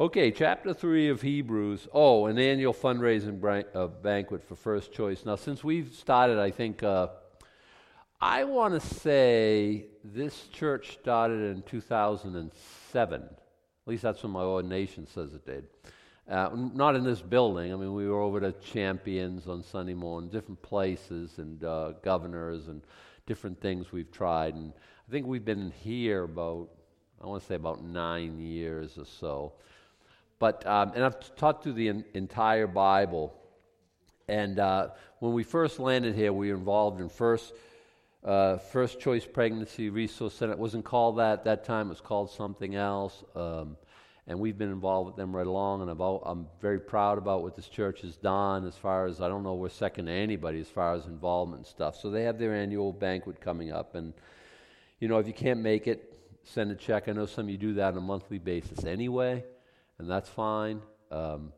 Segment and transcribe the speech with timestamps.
[0.00, 1.88] Okay, chapter 3 of Hebrews.
[1.92, 5.24] Oh, an annual fundraising bran- uh, banquet for First Choice.
[5.26, 7.08] Now, since we've started, I think, uh,
[8.20, 13.22] I want to say this church started in 2007.
[13.22, 13.30] At
[13.86, 15.66] least that's what my ordination says it did.
[16.30, 17.72] Uh, not in this building.
[17.72, 22.68] I mean, we were over to Champions on Sunday morning, different places, and uh, governors,
[22.68, 22.82] and
[23.26, 24.54] different things we've tried.
[24.54, 24.72] And
[25.08, 26.68] I think we've been here about,
[27.20, 29.54] I want to say about nine years or so.
[30.38, 33.34] But um, and I've taught through the entire Bible.
[34.28, 34.88] And uh,
[35.20, 37.52] when we first landed here, we were involved in first
[38.24, 40.52] uh, first choice pregnancy resource center.
[40.52, 41.86] It wasn't called that at that time.
[41.86, 43.24] It was called something else.
[43.34, 43.76] Um,
[44.26, 45.80] and we've been involved with them right along.
[45.80, 48.66] And about, I'm very proud about what this church has done.
[48.66, 51.66] As far as I don't know, we're second to anybody as far as involvement and
[51.66, 51.96] stuff.
[51.96, 54.12] So they have their annual banquet coming up, and
[55.00, 57.08] you know if you can't make it, send a check.
[57.08, 59.44] I know some of you do that on a monthly basis anyway
[59.98, 60.80] and that's fine.
[61.10, 61.52] Um,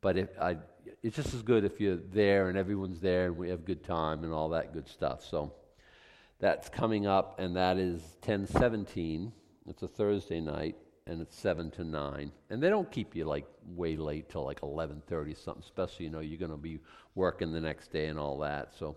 [0.00, 0.56] but if I,
[1.02, 4.24] it's just as good if you're there and everyone's there and we have good time
[4.24, 5.24] and all that good stuff.
[5.24, 5.52] So
[6.38, 9.32] that's coming up, and that is 1017.
[9.68, 12.30] It's a Thursday night, and it's 7 to 9.
[12.50, 16.20] And they don't keep you like way late till like 11:30 something, especially you know
[16.20, 16.80] you're going to be
[17.14, 18.74] working the next day and all that.
[18.78, 18.96] So,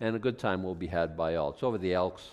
[0.00, 1.50] and a good time will be had by all.
[1.50, 2.30] It's over the Elks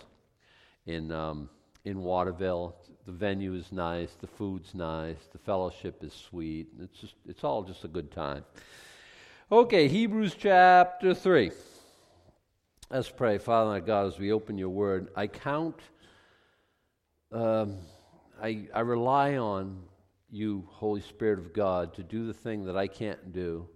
[0.86, 1.50] in um,
[1.86, 2.76] in Waterville
[3.06, 6.68] the venue is nice, the food's nice, the fellowship is sweet.
[6.80, 8.44] It's just it's all just a good time.
[9.52, 11.52] Okay, Hebrews chapter 3.
[12.90, 13.38] Let's pray.
[13.38, 15.80] Father my God, as we open your word, I count,
[17.32, 17.78] um,
[18.42, 19.82] I, I rely on
[20.30, 23.68] you, Holy Spirit of God, to do the thing that I can't do.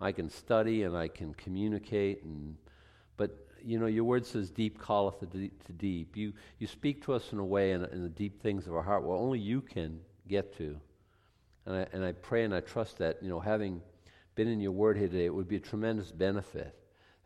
[0.00, 2.56] I can study and I can communicate, and,
[3.16, 6.16] but you know, your word says, deep calleth to deep.
[6.16, 8.82] You, you speak to us in a way in, in the deep things of our
[8.82, 10.76] heart where only you can get to.
[11.66, 13.80] And I, and I pray and I trust that, you know, having
[14.34, 16.74] been in your word here today, it would be a tremendous benefit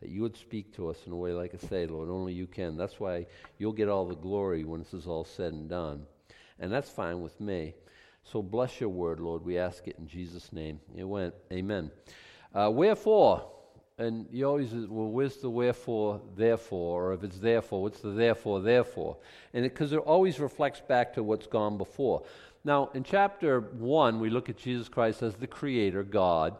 [0.01, 2.47] that you would speak to us in a way, like I say, Lord, only you
[2.47, 2.77] can.
[2.77, 6.05] That's why you'll get all the glory when this is all said and done.
[6.59, 7.73] And that's fine with me.
[8.23, 9.43] So bless your word, Lord.
[9.43, 10.79] We ask it in Jesus' name.
[10.95, 11.33] It went.
[11.51, 11.91] Amen.
[12.53, 13.49] Uh, wherefore,
[13.97, 17.11] and you always, well, where's the wherefore, therefore?
[17.11, 19.17] Or if it's therefore, what's the therefore, therefore?
[19.53, 22.23] And because it, it always reflects back to what's gone before.
[22.65, 26.57] Now, in chapter 1, we look at Jesus Christ as the Creator, God.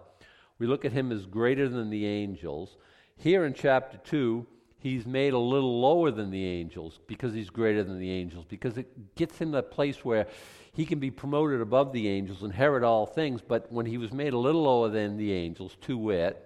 [0.60, 2.78] We look at Him as greater than the angels.
[3.18, 4.46] Here in chapter 2,
[4.78, 8.78] He's made a little lower than the angels because He's greater than the angels, because
[8.78, 10.28] it gets him to a place where
[10.74, 13.42] He can be promoted above the angels, inherit all things.
[13.42, 16.45] But when He was made a little lower than the angels, to wit,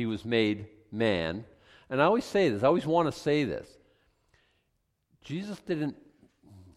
[0.00, 1.44] he was made man.
[1.90, 3.68] And I always say this, I always want to say this.
[5.22, 5.94] Jesus didn't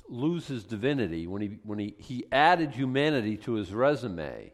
[0.10, 4.52] lose his divinity when he, when he, he added humanity to his resume,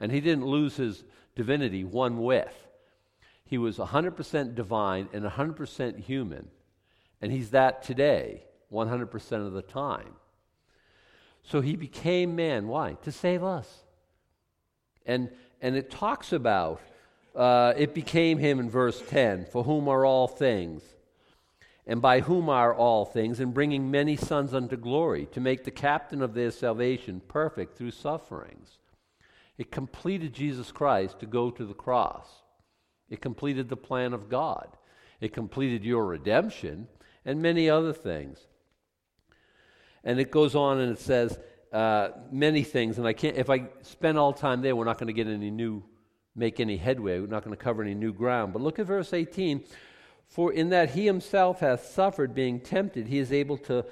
[0.00, 1.04] and he didn't lose his
[1.36, 2.52] divinity one whiff.
[3.44, 6.48] He was 100% divine and 100% human,
[7.22, 8.42] and he's that today,
[8.72, 10.14] 100% of the time.
[11.44, 12.66] So he became man.
[12.66, 12.94] Why?
[13.04, 13.84] To save us.
[15.06, 15.30] And,
[15.62, 16.80] and it talks about
[17.38, 20.82] uh, it became him in verse 10 for whom are all things,
[21.86, 25.70] and by whom are all things, and bringing many sons unto glory, to make the
[25.70, 28.78] captain of their salvation perfect through sufferings.
[29.56, 32.28] It completed Jesus Christ to go to the cross.
[33.08, 34.68] It completed the plan of God.
[35.20, 36.88] It completed your redemption
[37.24, 38.46] and many other things.
[40.04, 41.38] And it goes on and it says
[41.72, 42.98] uh, many things.
[42.98, 45.50] And I can't, if I spend all time there, we're not going to get any
[45.50, 45.82] new
[46.38, 47.18] make any headway.
[47.18, 48.52] We're not going to cover any new ground.
[48.52, 49.64] But look at verse 18.
[50.28, 53.84] For in that he himself hath suffered being tempted, he is able to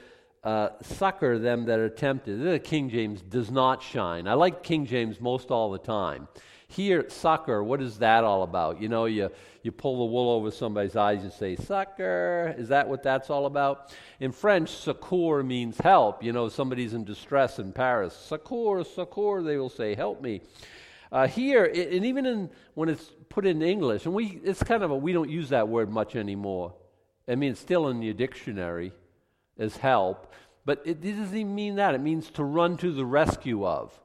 [0.45, 2.43] uh, succor them that are tempted.
[2.43, 4.29] The King James does not shine.
[4.29, 6.29] I like King James most all the time.
[6.69, 8.81] Here, succor, what is that all about?
[8.81, 9.31] You know, you,
[9.63, 12.55] you pull the wool over somebody's eyes and say, succor.
[12.59, 13.95] Is that what that's all about?
[14.19, 16.23] In French, secours means help.
[16.23, 18.15] You know, somebody's in distress in Paris.
[18.15, 20.43] Secours, secours, they will say, help me.
[21.13, 24.91] Uh, here, and even in, when it's put in English, and we, it's kind of
[24.91, 26.75] a, we don't use that word much anymore.
[27.29, 28.93] I mean, it's still in your dictionary
[29.59, 30.33] as help,
[30.65, 31.95] but it, it doesn't even mean that.
[31.95, 33.99] It means to run to the rescue of.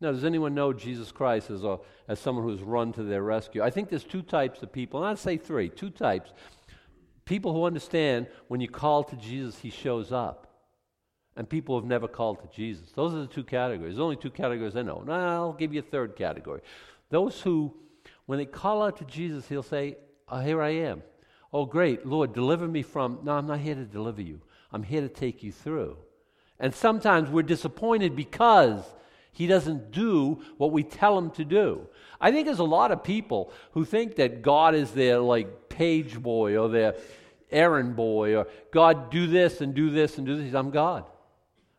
[0.00, 1.78] Now, does anyone know Jesus Christ as, a,
[2.08, 3.62] as someone who's run to their rescue?
[3.62, 6.32] I think there's two types of people, and I'd say three, two types.
[7.24, 10.51] People who understand when you call to Jesus, he shows up
[11.36, 12.90] and people have never called to Jesus.
[12.92, 13.94] Those are the two categories.
[13.94, 15.02] There's only two categories I know.
[15.06, 16.60] Now, I'll give you a third category.
[17.10, 17.74] Those who,
[18.26, 19.96] when they call out to Jesus, he'll say,
[20.28, 21.02] oh, Here I am.
[21.52, 23.20] Oh, great, Lord, deliver me from.
[23.22, 24.40] No, I'm not here to deliver you.
[24.72, 25.96] I'm here to take you through.
[26.58, 28.82] And sometimes we're disappointed because
[29.32, 31.86] He doesn't do what we tell him to do.
[32.20, 36.22] I think there's a lot of people who think that God is their like page
[36.22, 36.94] boy or their
[37.50, 40.54] errand boy or God do this and do this and do this.
[40.54, 41.04] I'm God.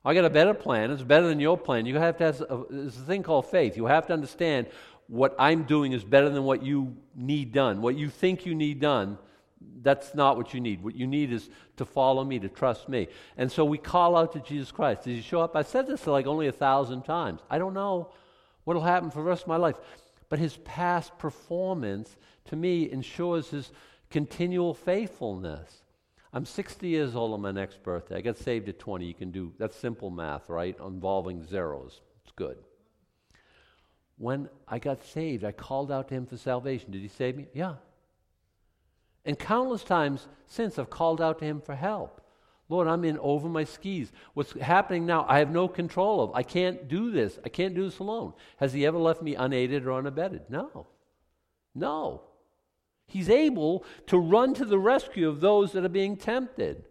[0.05, 0.91] I got a better plan.
[0.91, 1.85] It's better than your plan.
[1.85, 3.77] You have to have uh, a, there's a thing called faith.
[3.77, 4.67] You have to understand
[5.07, 7.81] what I'm doing is better than what you need done.
[7.81, 9.17] What you think you need done,
[9.81, 10.83] that's not what you need.
[10.83, 13.07] What you need is to follow me, to trust me.
[13.37, 15.03] And so we call out to Jesus Christ.
[15.03, 15.55] Did he show up?
[15.55, 17.41] I said this like only a thousand times.
[17.49, 18.11] I don't know
[18.65, 19.75] what will happen for the rest of my life.
[20.29, 23.71] But his past performance, to me, ensures his
[24.09, 25.82] continual faithfulness.
[26.33, 28.17] I'm 60 years old on my next birthday.
[28.17, 29.05] I got saved at 20.
[29.05, 30.75] You can do that's simple math, right?
[30.83, 32.01] Involving zeros.
[32.23, 32.57] It's good.
[34.17, 36.91] When I got saved, I called out to him for salvation.
[36.91, 37.47] Did he save me?
[37.53, 37.75] Yeah.
[39.25, 42.21] And countless times since, I've called out to him for help.
[42.69, 44.11] Lord, I'm in over my skis.
[44.33, 46.33] What's happening now, I have no control of.
[46.33, 47.37] I can't do this.
[47.45, 48.33] I can't do this alone.
[48.57, 50.49] Has he ever left me unaided or unabetted?
[50.49, 50.87] No.
[51.75, 52.21] No.
[53.13, 56.83] He's able to run to the rescue of those that are being tempted.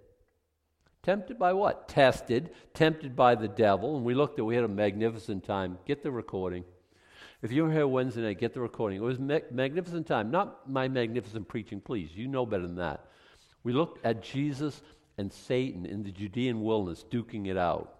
[1.02, 1.88] Tempted by what?
[1.88, 3.96] Tested, tempted by the devil.
[3.96, 5.78] And we looked at, we had a magnificent time.
[5.84, 6.62] Get the recording.
[7.42, 8.98] If you were here Wednesday night, get the recording.
[8.98, 10.30] It was ma- magnificent time.
[10.30, 12.10] Not my magnificent preaching, please.
[12.14, 13.04] You know better than that.
[13.64, 14.80] We looked at Jesus
[15.18, 17.96] and Satan in the Judean wilderness duking it out.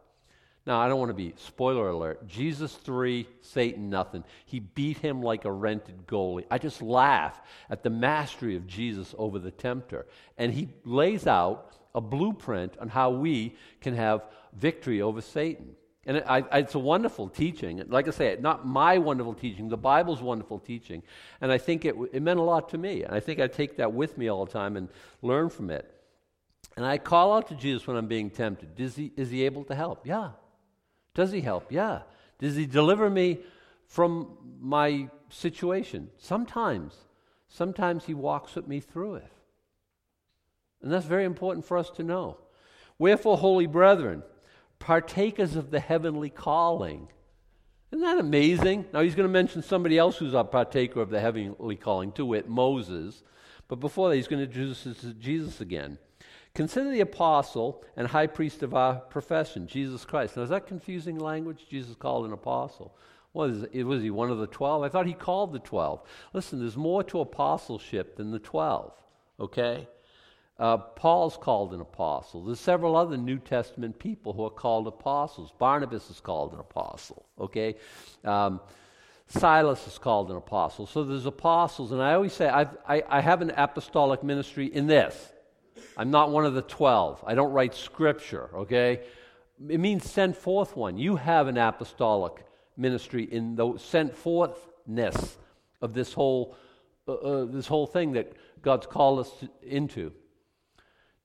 [0.65, 4.23] Now, I don't want to be, spoiler alert, Jesus 3, Satan nothing.
[4.47, 6.45] He beat him like a rented goalie.
[6.53, 10.07] I just laugh at the mastery of Jesus over the tempter.
[10.39, 14.23] And he lays out a blueprint on how we can have
[14.53, 15.75] victory over Satan.
[16.07, 17.83] And it, I, it's a wonderful teaching.
[17.89, 21.03] Like I say, not my wonderful teaching, the Bible's wonderful teaching.
[21.41, 23.03] And I think it, it meant a lot to me.
[23.03, 24.89] And I think I take that with me all the time and
[25.23, 25.93] learn from it.
[26.77, 28.79] And I call out to Jesus when I'm being tempted.
[28.79, 30.07] Is he, is he able to help?
[30.07, 30.31] Yeah.
[31.15, 31.71] Does he help?
[31.71, 32.03] Yeah.
[32.39, 33.41] Does he deliver me
[33.87, 36.11] from my situation?
[36.19, 36.95] Sometimes.
[37.49, 39.33] Sometimes he walks with me through it.
[40.83, 42.39] And that's very important for us to know.
[42.99, 44.23] Wherefore, holy brethren,
[44.79, 47.09] partakers of the heavenly calling.
[47.93, 48.87] Isn't that amazing?
[48.93, 52.25] Now, he's going to mention somebody else who's a partaker of the heavenly calling, to
[52.25, 53.23] wit, Moses.
[53.69, 55.99] But before that, he's going to introduce us to Jesus again.
[56.55, 60.37] Consider the apostle and high priest of our profession, Jesus Christ.
[60.37, 61.67] Now, is that confusing language?
[61.71, 62.95] Jesus called an apostle.
[63.33, 64.83] Was, was he one of the twelve?
[64.83, 66.03] I thought he called the twelve.
[66.35, 68.93] Listen, there's more to apostleship than the twelve,
[69.41, 69.89] okay?
[70.59, 72.45] Uh, Paul's called an apostle.
[72.45, 75.51] There's several other New Testament people who are called apostles.
[75.59, 77.77] Barnabas is called an apostle, okay?
[78.23, 78.61] Um,
[79.29, 80.87] Silas is called an apostle.
[80.87, 84.87] So there's apostles, and I always say I've, I, I have an apostolic ministry in
[84.87, 85.32] this.
[85.97, 87.25] I'm not one of the 12.
[87.27, 89.03] I don't write scripture, okay?
[89.69, 90.99] It means send forth one.
[90.99, 92.45] You have an apostolic
[92.77, 95.37] ministry in the sent forthness
[95.81, 96.57] of this whole,
[97.07, 98.33] uh, uh, this whole thing that
[98.63, 100.13] God's called us to, into.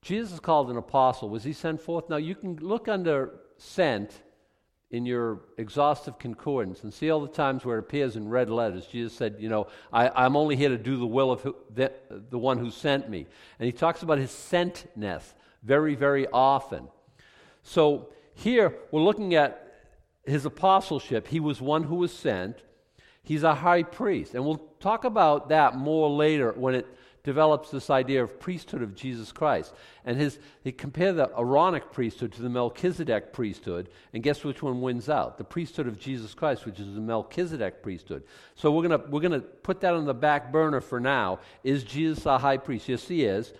[0.02, 1.30] Jesus called an apostle.
[1.30, 2.10] Was he sent forth?
[2.10, 4.22] Now, you can look under sent
[4.90, 8.86] in your exhaustive concordance and see all the times where it appears in red letters.
[8.86, 11.92] Jesus said, You know, I, am only here to do the will of who, the,
[12.10, 13.26] the one who sent me.
[13.60, 15.24] And he talks about his sentness
[15.62, 16.88] very, very often.
[17.64, 19.64] So here we're looking at
[20.26, 21.28] his apostleship.
[21.28, 22.64] He was one who was sent,
[23.24, 24.36] he's a high priest.
[24.36, 26.88] And we'll talk about that more later when it
[27.28, 29.74] develops this idea of priesthood of Jesus Christ.
[30.06, 34.80] And his, he compared the Aaronic priesthood to the Melchizedek priesthood, and guess which one
[34.80, 35.38] wins out?
[35.38, 38.24] The priesthood of Jesus Christ, which is the Melchizedek priesthood.
[38.56, 41.40] So we're going we're gonna put that on the back burner for now.
[41.66, 42.88] Is Jesus our high priest?
[42.88, 43.52] Yes, he is.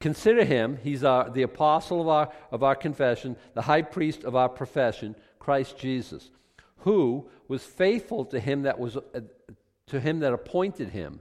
[0.00, 4.34] Consider him, he's our, the apostle of our, of our confession, the high priest of
[4.34, 6.30] our profession, Christ Jesus,
[6.78, 9.20] who was faithful to him that was uh,
[9.88, 11.20] to him that appointed him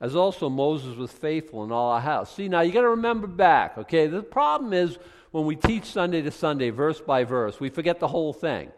[0.00, 2.34] as also Moses was faithful in all our house.
[2.34, 4.06] See, now you got to remember back, okay?
[4.06, 4.98] The problem is
[5.30, 8.70] when we teach Sunday to Sunday, verse by verse, we forget the whole thing.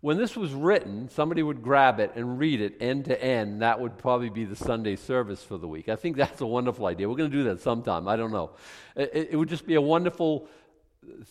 [0.00, 3.62] When this was written, somebody would grab it and read it end to end.
[3.62, 5.88] That would probably be the Sunday service for the week.
[5.88, 7.08] I think that's a wonderful idea.
[7.08, 8.06] We're going to do that sometime.
[8.06, 8.52] I don't know.
[8.94, 10.48] It, it would just be a wonderful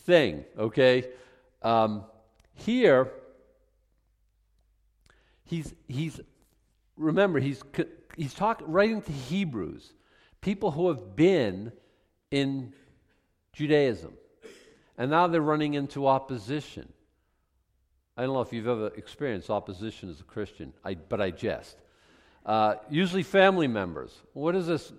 [0.06, 1.06] thing, okay?
[1.62, 2.04] Um,
[2.56, 3.12] here,
[5.46, 6.20] he's, he's
[6.98, 7.64] remember, he's
[8.18, 9.94] he's talking writing to Hebrews,
[10.42, 11.72] people who have been
[12.32, 12.74] in
[13.54, 14.14] Judaism,
[14.98, 16.92] and now they're running into opposition.
[18.18, 21.78] I don't know if you've ever experienced opposition as a Christian, I, but I jest.
[22.46, 24.12] Uh, usually family members.
[24.34, 24.92] What is this?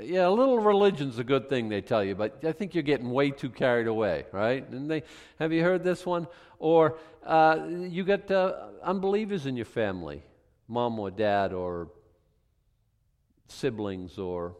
[0.00, 3.10] yeah, a little religion's a good thing, they tell you, but I think you're getting
[3.10, 4.68] way too carried away, right?
[4.70, 5.02] And they,
[5.38, 6.26] have you heard this one?
[6.58, 10.22] Or uh, you got uh, unbelievers in your family,
[10.68, 11.90] mom or dad or
[13.48, 14.56] siblings, or,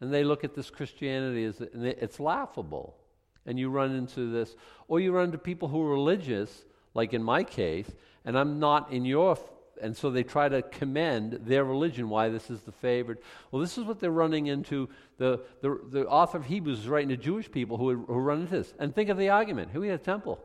[0.00, 2.96] and they look at this Christianity as it's laughable.
[3.44, 4.54] And you run into this,
[4.86, 6.64] or you run into people who are religious,
[6.94, 7.90] like in my case,
[8.24, 9.36] and I'm not in your
[9.82, 13.18] and so they try to commend their religion, why this is the favored.
[13.50, 14.88] Well, this is what they're running into.
[15.18, 18.52] The, the, the author of Hebrews is writing to Jewish people who, who run into
[18.52, 18.72] this.
[18.78, 19.72] And think of the argument.
[19.72, 20.38] Here we have a temple.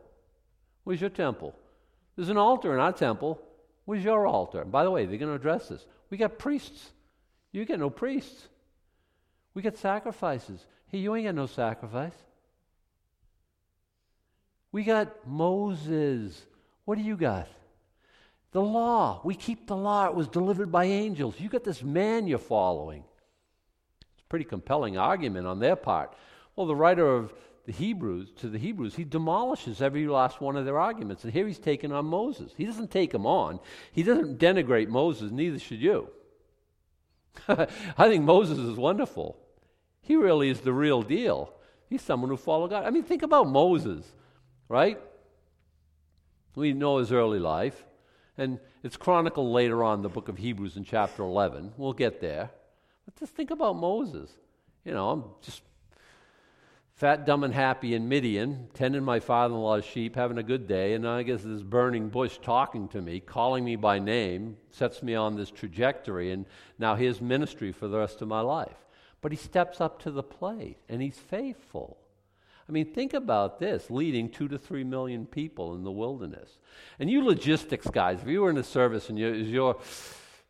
[0.82, 1.54] Where's your temple?
[2.16, 3.40] There's an altar in our temple.
[3.84, 4.62] Where's your altar?
[4.62, 5.86] And by the way, they're going to address this.
[6.10, 6.90] We got priests.
[7.52, 8.48] You get no priests.
[9.54, 10.64] We get sacrifices.
[10.88, 12.12] Hey, you ain't got no sacrifice.
[14.70, 16.40] We got Moses.
[16.84, 17.48] What do you got?
[18.52, 19.20] The law.
[19.24, 20.06] We keep the law.
[20.06, 21.38] It was delivered by angels.
[21.38, 23.04] You got this man you're following.
[24.12, 26.14] It's a pretty compelling argument on their part.
[26.56, 27.32] Well, the writer of
[27.66, 31.24] the Hebrews, to the Hebrews, he demolishes every last one of their arguments.
[31.24, 32.52] And here he's taking on Moses.
[32.56, 33.60] He doesn't take him on.
[33.92, 36.08] He doesn't denigrate Moses, neither should you.
[37.48, 39.38] I think Moses is wonderful.
[40.00, 41.52] He really is the real deal.
[41.88, 42.84] He's someone who followed God.
[42.84, 44.04] I mean, think about Moses,
[44.68, 44.98] right?
[46.54, 47.84] We know his early life.
[48.36, 51.72] And it's chronicled later on the book of Hebrews in chapter 11.
[51.76, 52.50] We'll get there.
[53.04, 54.30] But just think about Moses.
[54.84, 55.62] You know, I'm just
[56.98, 60.66] fat, dumb, and happy in Midian, tending my father in law's sheep, having a good
[60.66, 65.00] day, and I guess this burning bush talking to me, calling me by name, sets
[65.00, 66.44] me on this trajectory, and
[66.76, 68.76] now his ministry for the rest of my life.
[69.20, 71.98] But he steps up to the plate, and he's faithful.
[72.68, 76.58] I mean, think about this leading two to three million people in the wilderness.
[76.98, 79.76] And you logistics guys, if you were in the service and you, your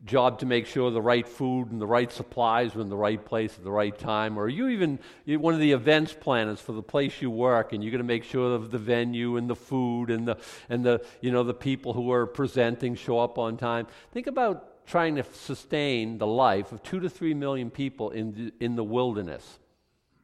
[0.04, 3.24] job to make sure the right food and the right supplies were in the right
[3.24, 6.82] place at the right time, or you even one of the events planners for the
[6.82, 10.10] place you work, and you're going to make sure of the venue and the food
[10.10, 10.38] and the
[10.68, 13.86] and the you know the people who are presenting show up on time.
[14.12, 18.52] Think about trying to sustain the life of two to three million people in the,
[18.64, 19.58] in the wilderness.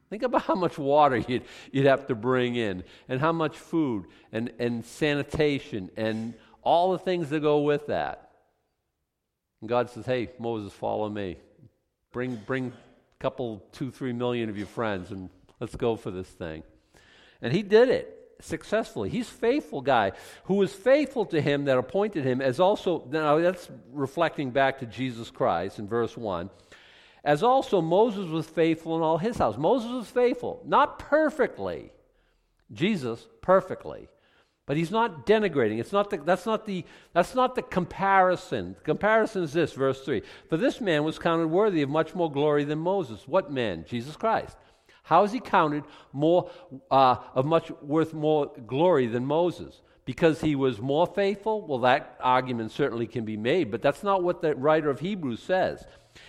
[0.08, 4.06] Think about how much water you'd, you'd have to bring in, and how much food,
[4.32, 8.23] and, and sanitation, and all the things that go with that.
[9.64, 11.38] And God says, Hey, Moses, follow me.
[12.12, 16.28] Bring, bring a couple, two, three million of your friends, and let's go for this
[16.28, 16.64] thing.
[17.40, 19.09] And he did it successfully.
[19.09, 20.12] He's faithful guy
[20.44, 24.87] who was faithful to him that appointed him as also now that's reflecting back to
[24.87, 26.50] Jesus Christ in verse 1
[27.25, 29.56] as also Moses was faithful in all his house.
[29.56, 31.90] Moses was faithful, not perfectly.
[32.71, 34.09] Jesus perfectly.
[34.66, 35.78] But he's not denigrating.
[35.78, 38.75] It's not the, that's, not the, that's not the comparison.
[38.78, 40.23] The comparison is this, verse 3.
[40.49, 43.28] For this man was counted worthy of much more glory than Moses.
[43.28, 43.85] What man?
[43.87, 44.56] Jesus Christ.
[45.02, 46.50] How is he counted more
[46.90, 49.83] uh, of much worth more glory than Moses?
[50.06, 51.66] Because he was more faithful?
[51.66, 55.42] Well, that argument certainly can be made, but that's not what the writer of Hebrews
[55.42, 55.85] says.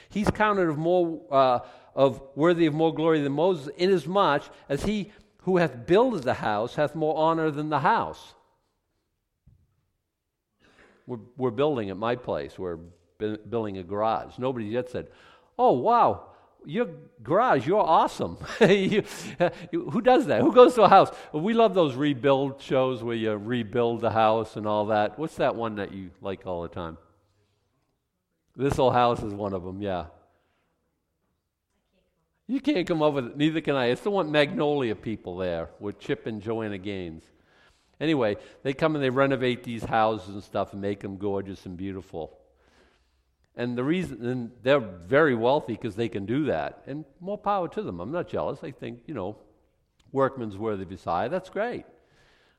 [0.09, 1.59] He's counted of more uh,
[1.95, 5.11] of worthy of more glory than Moses, inasmuch as he
[5.45, 8.33] who hath builded the house hath more honor than the house.
[11.05, 12.57] We're, we're building at my place.
[12.57, 12.79] We're
[13.17, 14.39] building a garage.
[14.39, 15.07] Nobody yet said,
[15.57, 16.31] "Oh wow,
[16.65, 16.87] your
[17.21, 19.03] garage, you're awesome." you,
[19.71, 20.41] who does that?
[20.41, 21.11] Who goes to a house?
[21.31, 25.19] Well, we love those rebuild shows where you rebuild the house and all that.
[25.19, 26.97] What's that one that you like all the time?
[28.55, 30.05] This old house is one of them, yeah.
[32.47, 33.87] You can't come up with it, neither can I.
[33.87, 37.23] It's the one Magnolia people there with Chip and Joanna Gaines.
[37.99, 41.77] Anyway, they come and they renovate these houses and stuff and make them gorgeous and
[41.77, 42.37] beautiful.
[43.55, 46.83] And the reason, and they're very wealthy because they can do that.
[46.87, 47.99] And more power to them.
[47.99, 48.59] I'm not jealous.
[48.63, 49.37] I think, you know,
[50.11, 51.31] workman's worthy beside.
[51.31, 51.85] That's great.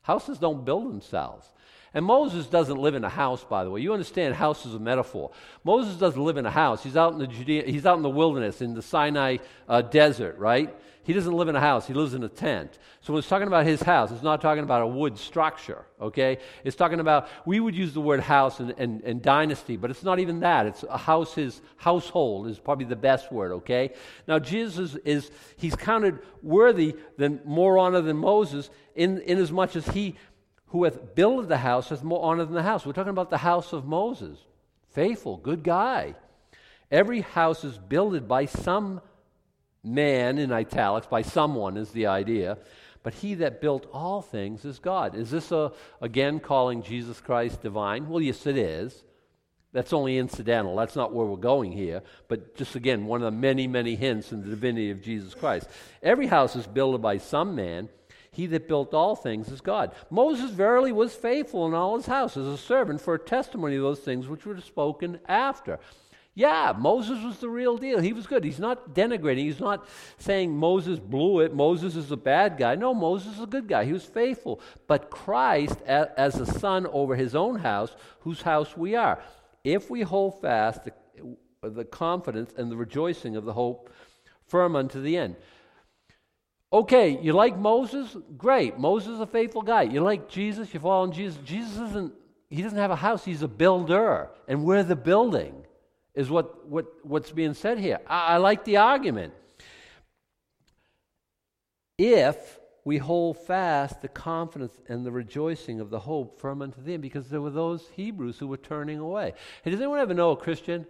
[0.06, 1.50] Houses don't build themselves.
[1.92, 3.80] And Moses doesn't live in a house, by the way.
[3.80, 5.32] You understand house is a metaphor.
[5.64, 6.84] Moses doesn't live in a house.
[6.84, 10.38] He's out in the Judea, he's out in the wilderness, in the Sinai uh, desert,
[10.38, 10.72] right?
[11.06, 11.86] He doesn't live in a house.
[11.86, 12.80] He lives in a tent.
[13.00, 16.38] So when it's talking about his house, it's not talking about a wood structure, okay?
[16.64, 20.02] It's talking about, we would use the word house and, and, and dynasty, but it's
[20.02, 20.66] not even that.
[20.66, 23.92] It's a house, his household is probably the best word, okay?
[24.26, 29.76] Now, Jesus is, he's counted worthy than more honor than Moses in, in as much
[29.76, 30.16] as he
[30.70, 32.84] who hath builded the house has more honor than the house.
[32.84, 34.38] We're talking about the house of Moses.
[34.90, 36.16] Faithful, good guy.
[36.90, 39.00] Every house is builded by some
[39.86, 42.58] man, in italics, by someone is the idea.
[43.02, 45.14] But he that built all things is God.
[45.14, 48.08] Is this, a, again, calling Jesus Christ divine?
[48.08, 49.04] Well, yes, it is.
[49.72, 50.74] That's only incidental.
[50.74, 52.02] That's not where we're going here.
[52.28, 55.68] But just again, one of the many, many hints in the divinity of Jesus Christ.
[56.02, 57.88] Every house is built by some man.
[58.32, 59.92] He that built all things is God.
[60.10, 63.82] Moses verily was faithful in all his house as a servant for a testimony of
[63.82, 65.78] those things which were spoken after.
[66.38, 67.98] Yeah, Moses was the real deal.
[67.98, 68.44] He was good.
[68.44, 69.38] He's not denigrating.
[69.38, 69.88] He's not
[70.18, 71.54] saying Moses blew it.
[71.54, 72.74] Moses is a bad guy.
[72.74, 73.86] No, Moses is a good guy.
[73.86, 74.60] He was faithful.
[74.86, 79.18] But Christ, as a son over his own house, whose house we are,
[79.64, 80.92] if we hold fast the,
[81.62, 83.90] the confidence and the rejoicing of the hope
[84.46, 85.36] firm unto the end.
[86.70, 88.14] Okay, you like Moses?
[88.36, 88.78] Great.
[88.78, 89.84] Moses is a faithful guy.
[89.84, 90.74] You like Jesus?
[90.74, 91.40] You follow Jesus?
[91.46, 92.12] Jesus isn't,
[92.50, 93.24] he doesn't have a house.
[93.24, 94.28] He's a builder.
[94.46, 95.65] And we're the building
[96.16, 98.00] is what, what, what's being said here.
[98.06, 99.34] I, I like the argument.
[101.98, 107.00] If we hold fast the confidence and the rejoicing of the hope firm unto them,
[107.00, 109.34] because there were those Hebrews who were turning away.
[109.62, 110.86] Hey, does anyone ever know a Christian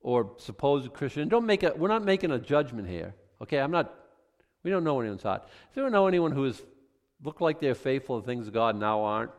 [0.00, 1.28] or supposed Christian?
[1.28, 3.14] Don't make a, we're not making a judgment here.
[3.42, 3.92] Okay, I'm not,
[4.62, 5.42] we don't know anyone's heart.
[5.42, 6.62] Does anyone know anyone who has
[7.22, 9.32] looked like they're faithful to things of God now aren't?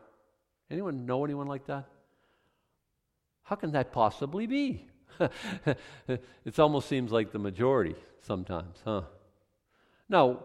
[0.70, 1.88] Anyone know anyone like that?
[3.42, 4.86] How can that possibly be?
[6.44, 9.02] it almost seems like the majority sometimes, huh?
[10.08, 10.44] Now,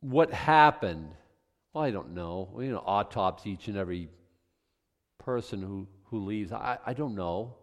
[0.00, 1.10] what happened?
[1.72, 2.48] Well, I don't know.
[2.58, 4.08] you know, autopsy each and every
[5.18, 6.52] person who, who leaves.
[6.52, 7.54] I, I don't know.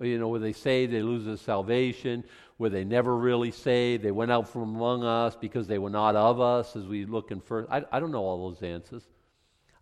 [0.00, 2.24] You know, where they say they lose their salvation,
[2.56, 6.16] where they never really say they went out from among us because they were not
[6.16, 7.70] of us, as we look in first.
[7.70, 9.02] I, I don't know all those answers.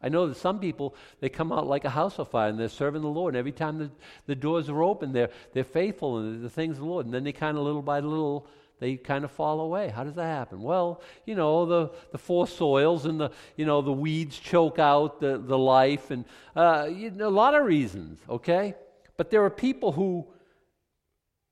[0.02, 2.68] I know that some people, they come out like a house of fire and they're
[2.68, 3.34] serving the Lord.
[3.34, 3.90] And every time the,
[4.26, 7.06] the doors are open, they're, they're faithful in the things of the Lord.
[7.06, 8.46] And then they kind of little by little,
[8.78, 9.88] they kind of fall away.
[9.88, 10.62] How does that happen?
[10.62, 15.20] Well, you know, the, the four soils and the, you know, the weeds choke out
[15.20, 16.24] the, the life and
[16.54, 18.74] uh, you know, a lot of reasons, okay?
[19.16, 20.28] But there are people who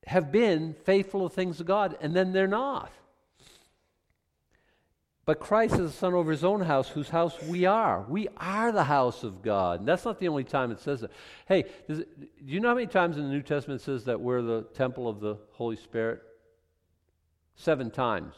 [0.07, 2.93] have been faithful to things of God and then they're not.
[5.27, 8.07] But Christ is the son over his own house, whose house we are.
[8.09, 9.81] We are the house of God.
[9.81, 11.11] And that's not the only time it says that.
[11.49, 12.07] Hey, it, do
[12.47, 15.09] you know how many times in the New Testament it says that we're the temple
[15.09, 16.23] of the Holy Spirit?
[17.57, 18.35] Seven times,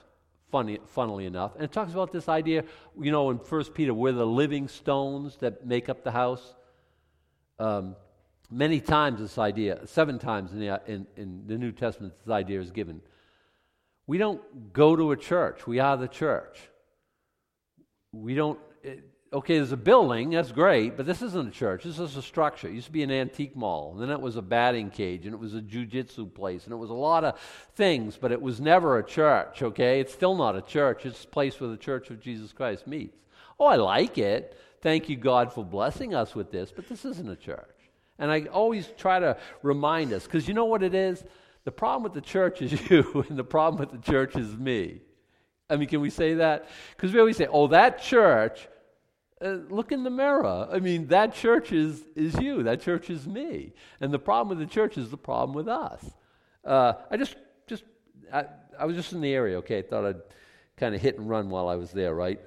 [0.51, 1.57] funny, funnily enough.
[1.57, 2.65] And it talks about this idea,
[2.99, 6.55] you know, in 1 Peter, we're the living stones that make up the house.
[7.59, 7.97] Um,
[8.51, 12.63] many times this idea, seven times in the, in, in the New Testament, this idea
[12.63, 13.03] is given.
[14.07, 16.59] We don't go to a church, we are the church
[18.13, 21.85] we don't, it, okay, there's a building, that's great, but this isn't a church.
[21.85, 22.69] This is a structure.
[22.69, 25.35] It used to be an antique mall, and then it was a batting cage, and
[25.35, 27.39] it was a jujitsu place, and it was a lot of
[27.75, 30.01] things, but it was never a church, okay?
[30.01, 31.05] It's still not a church.
[31.05, 33.19] It's a place where the church of Jesus Christ meets.
[33.61, 34.57] Oh, I like it.
[34.81, 37.67] Thank you, God, for blessing us with this, but this isn't a church.
[38.19, 41.23] And I always try to remind us, because you know what it is?
[41.65, 45.03] The problem with the church is you, and the problem with the church is me.
[45.71, 46.69] I mean, can we say that?
[46.97, 48.69] Because we always say, oh, that church,
[49.41, 50.69] uh, look in the mirror.
[50.71, 53.73] I mean, that church is, is you, that church is me.
[54.01, 56.05] And the problem with the church is the problem with us.
[56.65, 57.85] Uh, I just, just
[58.33, 58.47] I,
[58.79, 59.79] I was just in the area, okay?
[59.79, 60.23] I thought I'd
[60.77, 62.41] kind of hit and run while I was there, right?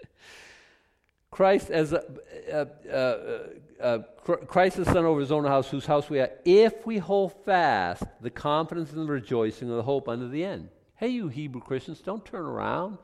[1.30, 2.04] Christ as a,
[2.52, 3.98] uh, uh, uh,
[4.46, 8.02] Christ the Son over his own house, whose house we are, if we hold fast
[8.20, 10.68] the confidence and the rejoicing of the hope unto the end.
[10.98, 12.98] Hey, you Hebrew Christians, don't turn around.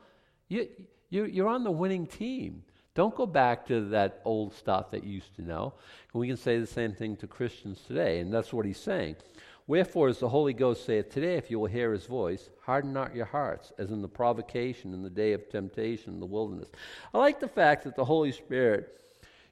[0.49, 0.67] You,
[1.09, 2.61] you, you're on the winning team.
[2.93, 5.73] Don't go back to that old stuff that you used to know.
[6.11, 9.15] And we can say the same thing to Christians today, and that's what he's saying.
[9.65, 13.15] Wherefore, as the Holy Ghost saith today, if you will hear his voice, harden not
[13.15, 16.67] your hearts, as in the provocation in the day of temptation in the wilderness.
[17.13, 18.89] I like the fact that the Holy Spirit,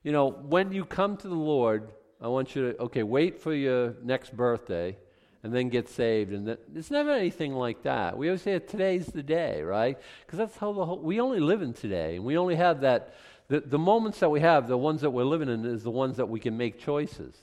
[0.04, 3.54] you know, when you come to the Lord, I want you to, okay, wait for
[3.54, 4.98] your next birthday
[5.44, 6.32] and then get saved.
[6.32, 8.18] And that, it's never anything like that.
[8.18, 9.98] We always say today's the day, right?
[10.26, 12.16] Because that's how the whole, we only live in today.
[12.16, 13.14] And we only have that,
[13.50, 16.18] the, the moments that we have, the ones that we're living in, is the ones
[16.18, 17.36] that we can make choices.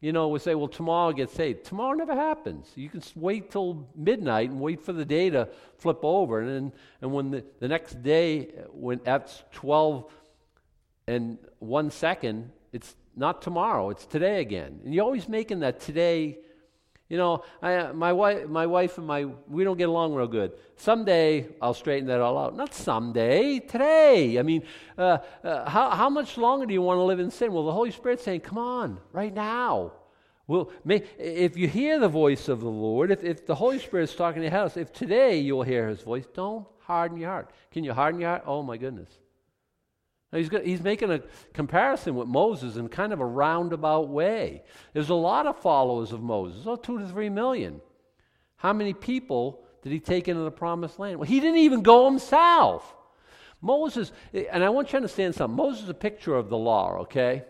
[0.00, 1.64] You know, we say, well, tomorrow I'll get saved.
[1.64, 2.70] Tomorrow never happens.
[2.74, 6.40] You can wait till midnight and wait for the day to flip over.
[6.40, 10.10] And, then, and when the, the next day, uh, when at 12
[11.06, 14.80] and one second, it's not tomorrow, it's today again.
[14.84, 16.38] And you're always making that today
[17.08, 20.52] you know, I, my, wife, my wife and my, we don't get along real good.
[20.76, 22.56] Someday I'll straighten that all out.
[22.56, 24.38] Not someday, today.
[24.38, 24.64] I mean,
[24.98, 27.52] uh, uh, how, how much longer do you want to live in sin?
[27.52, 29.92] Well, the Holy Spirit's saying, come on, right now.
[30.48, 34.04] Well, may, if you hear the voice of the Lord, if, if the Holy Spirit
[34.04, 37.50] is talking to your house, if today you'll hear his voice, don't harden your heart.
[37.70, 38.42] Can you harden your heart?
[38.46, 39.10] Oh, my goodness.
[40.32, 41.22] He's, got, he's making a
[41.54, 44.62] comparison with Moses in kind of a roundabout way.
[44.92, 47.80] There's a lot of followers of Moses, oh, two to three million.
[48.56, 51.18] How many people did he take into the promised land?
[51.18, 52.94] Well, he didn't even go himself.
[53.60, 55.56] Moses, eh, and I want you to understand something.
[55.56, 57.44] Moses is a picture of the law, okay?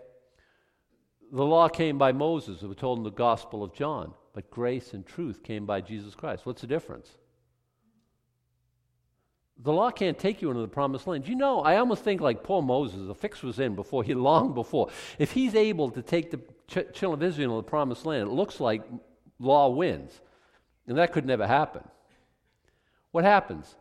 [1.32, 5.04] The law came by Moses, we're told in the Gospel of John, but grace and
[5.04, 6.46] truth came by Jesus Christ.
[6.46, 7.10] What's the difference?
[9.62, 11.26] The law can't take you into the promised land.
[11.26, 14.54] You know, I almost think like poor Moses, the fix was in before he, long
[14.54, 14.90] before.
[15.18, 16.38] If he's able to take the
[16.68, 18.82] ch- children of Israel into the promised land, it looks like
[19.38, 20.20] law wins.
[20.86, 21.82] And that could never happen.
[23.10, 23.74] What happens?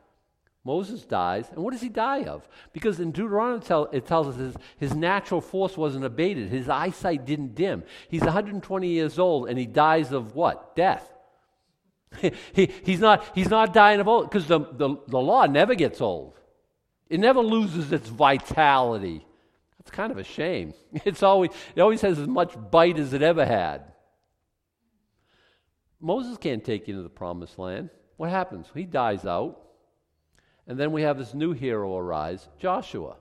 [0.63, 2.47] Moses dies, and what does he die of?
[2.73, 7.23] Because in Deuteronomy tell, it tells us his, his natural force wasn't abated, his eyesight
[7.23, 7.83] didn't dim.
[8.09, 10.75] He's 120 years old, and he dies of what?
[10.75, 11.14] Death.
[12.53, 16.01] he, he's, not, he's not dying of old, because the, the, the law never gets
[16.01, 16.39] old,
[17.09, 19.25] it never loses its vitality.
[19.79, 20.73] That's kind of a shame.
[21.05, 23.83] It's always, it always has as much bite as it ever had.
[25.99, 27.89] Moses can't take you into the promised land.
[28.17, 28.67] What happens?
[28.73, 29.61] He dies out.
[30.67, 33.17] And then we have this new hero arise, Joshua.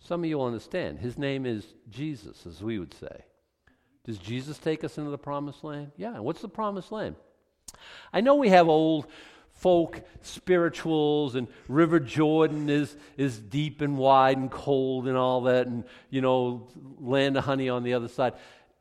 [0.00, 0.98] Some of you will understand.
[0.98, 3.24] His name is Jesus, as we would say.
[4.08, 5.92] Does Jesus take us into the promised land?
[5.98, 6.18] Yeah.
[6.20, 7.16] What's the promised land?
[8.10, 9.06] I know we have old
[9.52, 15.66] folk spirituals and River Jordan is, is deep and wide and cold and all that,
[15.66, 16.68] and, you know,
[16.98, 18.32] land of honey on the other side.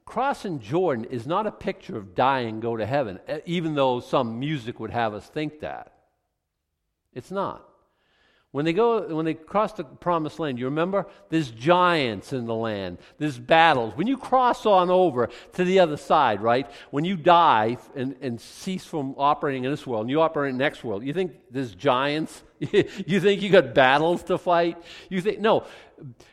[0.06, 4.80] Crossing Jordan is not a picture of dying, go to heaven, even though some music
[4.80, 5.92] would have us think that.
[7.12, 7.68] It's not.
[8.52, 12.56] When they go, when they cross the promised land, you remember there's giants in the
[12.56, 12.98] land.
[13.18, 13.96] There's battles.
[13.96, 16.70] When you cross on over to the other side, right?
[16.90, 20.58] When you die and, and cease from operating in this world and you operate in
[20.58, 22.42] the next world, you think there's giants?
[22.60, 24.78] you think you got battles to fight?
[25.10, 25.66] You think no.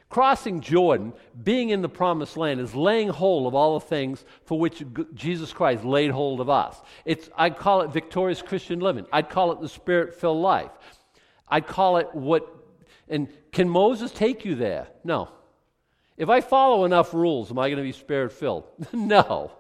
[0.09, 4.61] Crossing Jordan, being in the promised land, is laying hold of all the things for
[4.61, 6.81] which Jesus Christ laid hold of us.
[7.05, 9.07] It's, I'd call it victorious Christian living.
[9.13, 10.71] I'd call it the spirit filled life.
[11.49, 12.49] I'd call it what,
[13.09, 14.89] and can Moses take you there?
[15.05, 15.29] No.
[16.17, 18.65] If I follow enough rules, am I going to be spirit filled?
[18.93, 19.53] no.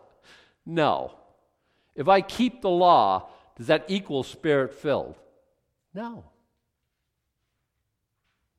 [0.64, 1.14] No.
[1.94, 5.16] If I keep the law, does that equal spirit filled?
[5.92, 6.24] No.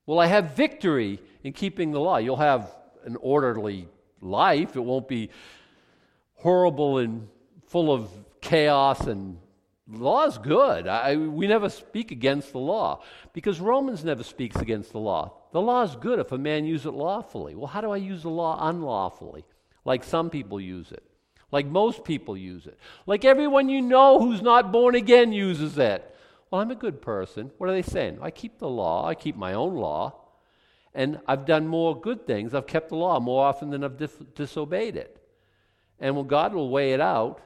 [0.05, 2.17] Will I have victory in keeping the law?
[2.17, 2.69] You'll have
[3.05, 3.87] an orderly
[4.21, 4.75] life.
[4.75, 5.29] It won't be
[6.35, 7.27] horrible and
[7.67, 8.09] full of
[8.41, 9.39] chaos and
[9.87, 10.87] law is good.
[10.87, 15.33] I, we never speak against the law because Romans never speaks against the law.
[15.51, 17.55] The law is good if a man use it lawfully.
[17.55, 19.45] Well, how do I use the law unlawfully?
[19.83, 21.03] Like some people use it,
[21.51, 26.11] like most people use it, like everyone you know who's not born again uses it.
[26.49, 27.51] Well, I'm a good person.
[27.59, 28.17] What are they saying?
[28.21, 30.15] I keep the law, I keep my own law,
[30.95, 32.55] and I've done more good things.
[32.55, 35.21] I've kept the law more often than I've dis- disobeyed it.
[35.99, 37.41] And when God will weigh it out,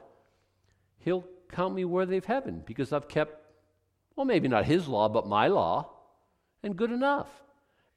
[0.98, 3.34] He'll count me worthy of heaven because I've kept,
[4.16, 5.90] well, maybe not his law, but my law,
[6.62, 7.28] and good enough.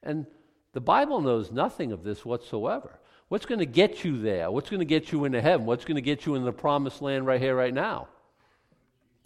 [0.01, 0.25] And
[0.73, 2.99] the Bible knows nothing of this whatsoever.
[3.29, 4.51] What's going to get you there?
[4.51, 5.65] What's going to get you into heaven?
[5.65, 8.07] What's going to get you in the promised land right here, right now?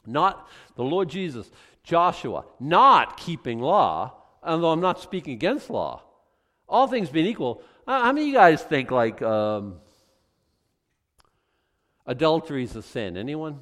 [0.06, 1.52] Not the Lord Jesus,
[1.84, 4.14] Joshua, not keeping law,
[4.44, 6.04] although I'm not speaking against law.
[6.70, 9.76] All things being equal, how many of you guys think like um,
[12.06, 13.18] adultery is a sin?
[13.18, 13.60] Anyone?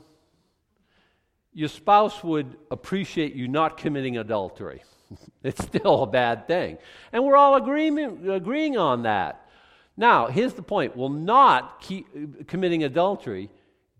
[1.55, 4.83] Your spouse would appreciate you not committing adultery.
[5.43, 6.77] it's still a bad thing.
[7.13, 9.49] And we're all agreeing, agreeing on that.
[9.95, 13.49] Now, here's the point will not keep, committing adultery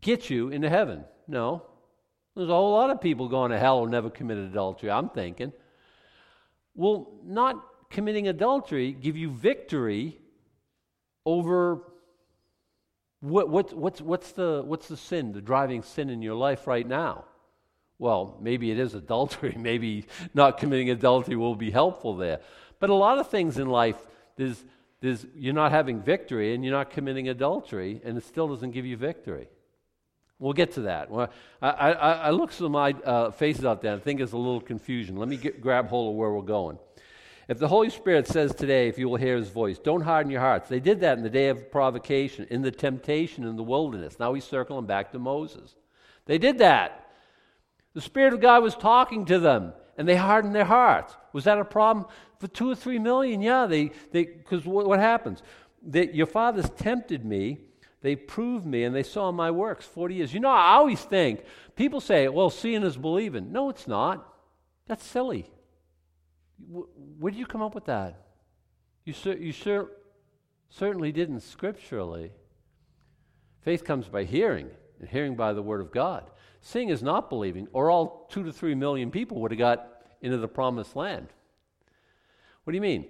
[0.02, 1.06] get you into heaven?
[1.30, 1.64] No.
[2.36, 5.54] There's a whole lot of people going to hell who never committed adultery, I'm thinking.
[6.76, 10.18] Will not committing adultery give you victory
[11.26, 11.84] over
[13.22, 16.86] what, what, what's, what's, the, what's the sin, the driving sin in your life right
[16.86, 17.24] now?
[17.98, 19.56] Well, maybe it is adultery.
[19.60, 22.40] Maybe not committing adultery will be helpful there.
[22.80, 23.96] But a lot of things in life,
[24.36, 24.64] there's,
[25.00, 28.86] there's, you're not having victory and you're not committing adultery, and it still doesn't give
[28.86, 29.48] you victory.
[30.38, 31.10] We'll get to that.
[31.10, 31.30] Well,
[31.62, 35.16] I, I, I look my uh, faces out there and think there's a little confusion.
[35.16, 36.78] Let me get, grab hold of where we're going.
[37.48, 40.42] If the Holy Spirit says today, if you will hear his voice, don't harden your
[40.42, 40.68] hearts.
[40.68, 44.20] They did that in the day of provocation, in the temptation in the wilderness.
[44.20, 45.76] Now he's circling back to Moses.
[46.26, 47.05] They did that.
[47.96, 51.16] The Spirit of God was talking to them, and they hardened their hearts.
[51.32, 52.06] Was that a problem
[52.40, 53.42] for two or three million?
[53.42, 55.42] Yeah, they because what, what, happens?
[55.82, 57.60] They, your fathers tempted me.
[58.02, 59.86] They proved me, and they saw my works.
[59.86, 60.34] Forty years.
[60.34, 61.46] You know, I always think
[61.78, 64.28] people say, "Well, seeing is believing." No, it's not.
[64.88, 65.50] That's silly.
[66.68, 68.22] Where did you come up with that?
[69.06, 69.90] You, cer- you cer-
[70.70, 72.32] certainly didn't scripturally.
[73.62, 76.30] Faith comes by hearing, and hearing by the word of God.
[76.68, 79.88] Seeing is not believing, or all two to three million people would have got
[80.20, 81.28] into the promised land.
[82.64, 83.06] What do you mean?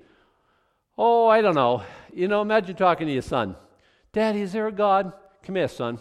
[0.98, 1.82] Oh, I don't know.
[2.14, 3.56] You know, imagine talking to your son.
[4.12, 5.14] Daddy, is there a God?
[5.42, 6.00] Come here, son.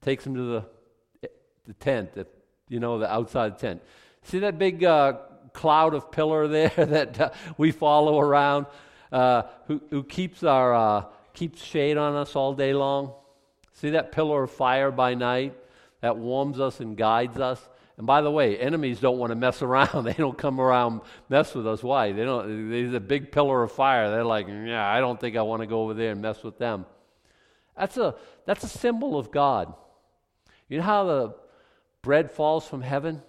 [0.00, 1.30] Takes him to the,
[1.68, 2.26] the tent, the,
[2.68, 3.80] you know, the outside tent.
[4.22, 5.18] See that big uh,
[5.52, 8.66] cloud of pillar there that uh, we follow around,
[9.12, 13.12] uh, who, who keeps our uh, keeps shade on us all day long?
[13.70, 15.54] See that pillar of fire by night
[16.06, 17.60] that warms us and guides us?
[17.98, 20.04] And by the way, enemies don't want to mess around.
[20.04, 21.82] They don't come around mess with us.
[21.82, 22.12] Why?
[22.12, 22.70] They don't.
[22.70, 24.08] There's a big pillar of fire.
[24.10, 26.58] They're like, yeah, I don't think I want to go over there and mess with
[26.58, 26.86] them.
[27.76, 28.14] That's a
[28.44, 29.74] that's a symbol of God.
[30.68, 31.34] You know how the
[32.02, 33.22] bread falls from heaven?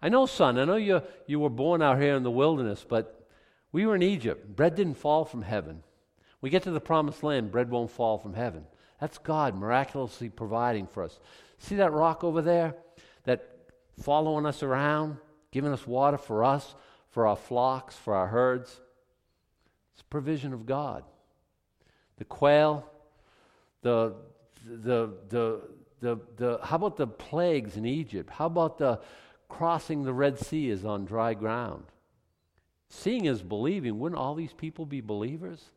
[0.00, 0.58] I know, son.
[0.58, 3.28] I know you you were born out here in the wilderness, but
[3.72, 4.56] we were in Egypt.
[4.56, 5.82] Bread didn't fall from heaven.
[6.40, 8.64] We get to the promised land, bread won't fall from heaven.
[9.00, 11.18] That's God miraculously providing for us.
[11.60, 12.74] See that rock over there?
[13.24, 13.46] That
[14.02, 15.18] following us around,
[15.52, 16.74] giving us water for us,
[17.10, 18.80] for our flocks, for our herds.
[19.92, 21.04] It's provision of God.
[22.16, 22.86] The quail,
[23.82, 24.14] the,
[24.66, 25.60] the, the,
[26.00, 28.30] the, the, how about the plagues in Egypt?
[28.30, 29.00] How about the
[29.48, 31.84] crossing the Red Sea is on dry ground?
[32.88, 33.98] Seeing is believing.
[33.98, 35.70] Wouldn't all these people be believers?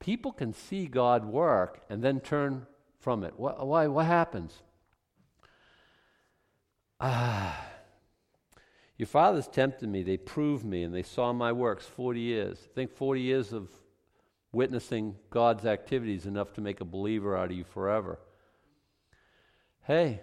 [0.00, 2.66] People can see God work and then turn
[3.04, 3.34] from it.
[3.38, 4.62] What, why, what happens?
[6.98, 7.66] Ah,
[8.96, 12.58] your fathers tempted me, they proved me, and they saw my works 40 years.
[12.64, 13.68] I think 40 years of
[14.52, 18.18] witnessing God's activities enough to make a believer out of you forever.
[19.82, 20.22] Hey,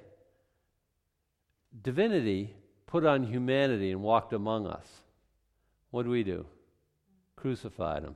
[1.83, 2.55] divinity
[2.87, 4.87] put on humanity and walked among us.
[5.91, 6.47] What do we do?
[7.35, 8.15] Crucified him.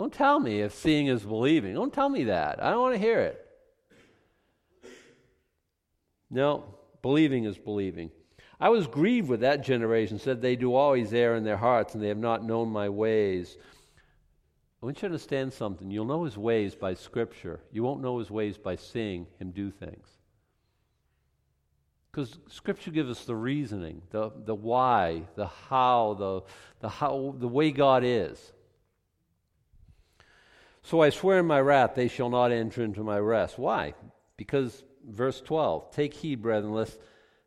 [0.00, 1.74] Don't tell me if seeing is believing.
[1.74, 2.62] Don't tell me that.
[2.62, 3.46] I don't want to hear it.
[6.30, 6.64] No,
[7.02, 8.10] Believing is believing.
[8.58, 12.02] I was grieved with that generation, said they do always err in their hearts, and
[12.02, 13.58] they have not known my ways.
[14.82, 15.90] I want you to understand something.
[15.90, 17.60] You'll know his ways by Scripture.
[17.70, 20.08] You won't know his ways by seeing him do things.
[22.10, 26.40] Because Scripture gives us the reasoning, the, the why, the how, the,
[26.80, 28.54] the how, the way God is.
[30.82, 33.58] So I swear in my wrath, they shall not enter into my rest.
[33.58, 33.94] Why?
[34.36, 36.98] Because verse 12 Take heed, brethren, lest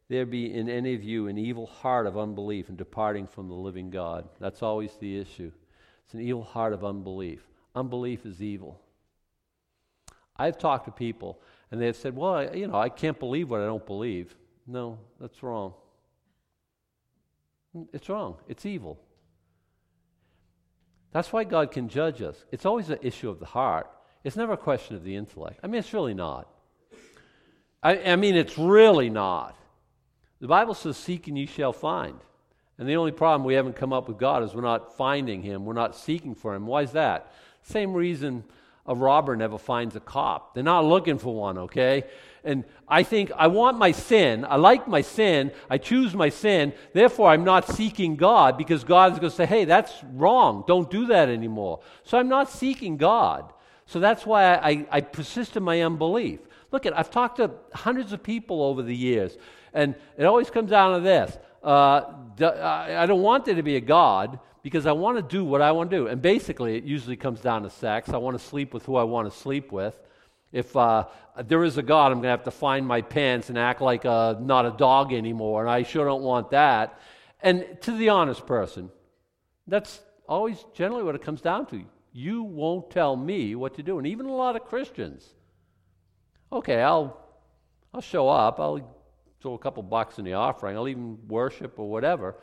[0.09, 3.55] there be in any of you an evil heart of unbelief and departing from the
[3.55, 4.27] living God.
[4.39, 5.51] That's always the issue.
[6.05, 7.41] It's an evil heart of unbelief.
[7.75, 8.79] Unbelief is evil.
[10.37, 11.39] I've talked to people
[11.71, 14.35] and they've said, Well, I, you know, I can't believe what I don't believe.
[14.67, 15.73] No, that's wrong.
[17.91, 18.37] It's wrong.
[18.47, 18.99] It's evil.
[21.13, 22.43] That's why God can judge us.
[22.51, 23.89] It's always an issue of the heart.
[24.23, 25.59] It's never a question of the intellect.
[25.63, 26.47] I mean, it's really not.
[27.83, 29.55] I, I mean, it's really not.
[30.41, 32.19] The Bible says, Seek and ye shall find.
[32.79, 35.65] And the only problem we haven't come up with God is we're not finding Him,
[35.65, 36.65] we're not seeking for Him.
[36.65, 37.31] Why is that?
[37.61, 38.43] Same reason
[38.85, 40.53] a robber never finds a cop.
[40.53, 42.03] They're not looking for one, okay?
[42.43, 44.45] And I think I want my sin.
[44.47, 45.51] I like my sin.
[45.69, 46.73] I choose my sin.
[46.91, 50.63] Therefore, I'm not seeking God because God is going to say, hey, that's wrong.
[50.67, 51.79] Don't do that anymore.
[52.03, 53.53] So I'm not seeking God.
[53.85, 56.39] So that's why I, I, persist in my unbelief.
[56.71, 59.37] Look at, I've talked to hundreds of people over the years,
[59.73, 61.37] and it always comes down to this.
[61.63, 62.01] Uh,
[62.41, 65.71] I don't want there to be a God because I want to do what I
[65.71, 66.07] want to do.
[66.07, 68.09] And basically, it usually comes down to sex.
[68.09, 69.95] I want to sleep with who I want to sleep with.
[70.51, 71.05] If uh,
[71.41, 74.05] there is a God, I'm going to have to find my pants and act like
[74.05, 76.99] a, not a dog anymore, and I sure don't want that.
[77.41, 78.89] And to the honest person,
[79.67, 81.83] that's always generally what it comes down to.
[82.11, 83.97] You won't tell me what to do.
[83.97, 85.33] And even a lot of Christians
[86.53, 87.19] okay, I'll,
[87.93, 88.59] I'll show up.
[88.59, 88.95] I'll
[89.41, 90.77] throw a couple bucks in the offering.
[90.77, 92.35] I'll even worship or whatever.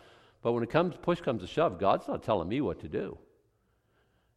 [0.43, 3.17] But when it comes, push comes to shove, God's not telling me what to do.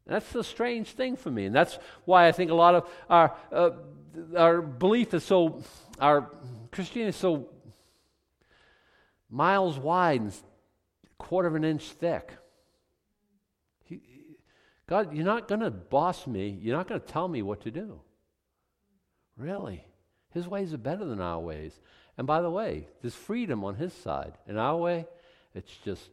[0.05, 1.45] That's a strange thing for me.
[1.45, 3.71] And that's why I think a lot of our, uh,
[4.35, 5.63] our belief is so,
[5.99, 6.29] our
[6.71, 7.49] Christianity is so
[9.29, 10.33] miles wide and
[11.17, 12.33] quarter of an inch thick.
[13.85, 14.01] He,
[14.87, 16.49] God, you're not going to boss me.
[16.49, 18.01] You're not going to tell me what to do.
[19.37, 19.85] Really?
[20.31, 21.79] His ways are better than our ways.
[22.17, 24.33] And by the way, there's freedom on his side.
[24.47, 25.07] In our way,
[25.55, 26.09] it's just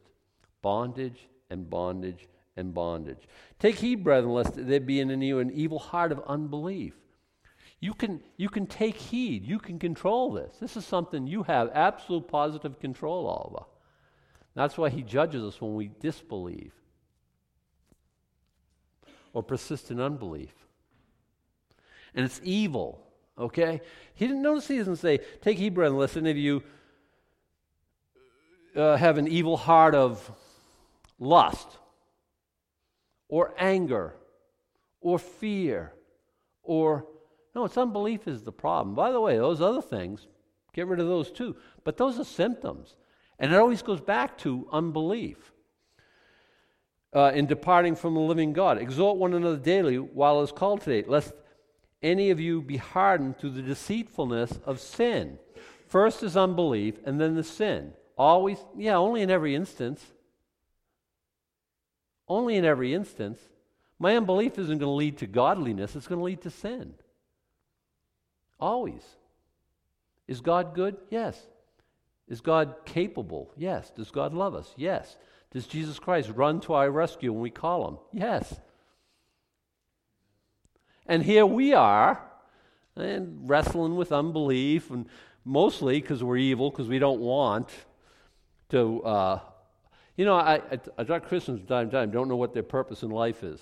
[0.62, 2.26] bondage and bondage
[2.56, 3.28] and bondage.
[3.58, 6.94] Take heed, brethren, lest there be in you an evil heart of unbelief.
[7.80, 9.46] You can, you can take heed.
[9.46, 10.56] You can control this.
[10.60, 13.64] This is something you have absolute positive control over.
[14.54, 16.72] That's why he judges us when we disbelieve
[19.32, 20.52] or persist in unbelief.
[22.14, 23.06] And it's evil,
[23.38, 23.80] okay?
[24.14, 26.62] He didn't notice he doesn't say, take heed, brethren, lest any of you
[28.74, 30.30] uh, have an evil heart of
[31.18, 31.78] lust
[33.30, 34.14] or anger
[35.00, 35.92] or fear
[36.62, 37.06] or
[37.54, 38.94] no it's unbelief is the problem.
[38.94, 40.26] By the way those other things
[40.72, 41.56] get rid of those too.
[41.84, 42.96] But those are symptoms.
[43.38, 45.52] And it always goes back to unbelief
[47.14, 48.78] uh, in departing from the living god.
[48.78, 51.32] Exhort one another daily while it's called today lest
[52.02, 55.38] any of you be hardened through the deceitfulness of sin.
[55.86, 57.94] First is unbelief and then the sin.
[58.16, 60.04] Always yeah only in every instance
[62.30, 63.38] only in every instance.
[63.98, 66.94] My unbelief isn't going to lead to godliness, it's going to lead to sin.
[68.58, 69.02] Always.
[70.26, 70.96] Is God good?
[71.10, 71.38] Yes.
[72.28, 73.52] Is God capable?
[73.56, 73.90] Yes.
[73.90, 74.72] Does God love us?
[74.76, 75.16] Yes.
[75.50, 77.98] Does Jesus Christ run to our rescue when we call him?
[78.12, 78.60] Yes.
[81.06, 82.22] And here we are,
[82.94, 85.06] and wrestling with unbelief, and
[85.44, 87.68] mostly because we're evil, because we don't want
[88.68, 89.40] to uh,
[90.20, 92.52] you know, I, I, I talk to Christians from time to time, don't know what
[92.52, 93.58] their purpose in life is.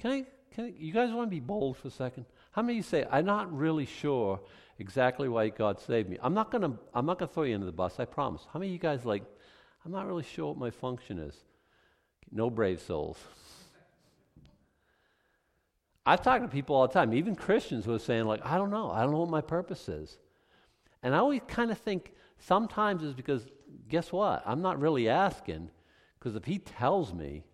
[0.00, 2.26] Can I, can I, you guys want to be bold for a second?
[2.50, 4.40] How many of you say, I'm not really sure
[4.80, 6.18] exactly why God saved me?
[6.20, 8.48] I'm not going to I'm not going to throw you into the bus, I promise.
[8.52, 9.22] How many of you guys like,
[9.84, 11.36] I'm not really sure what my function is?
[12.32, 13.16] No brave souls.
[16.04, 18.70] I've talked to people all the time, even Christians who are saying, like, I don't
[18.70, 18.90] know.
[18.90, 20.18] I don't know what my purpose is.
[21.04, 23.46] And I always kind of think, Sometimes it's because,
[23.88, 24.42] guess what?
[24.46, 25.70] I'm not really asking,
[26.18, 27.44] because if he tells me,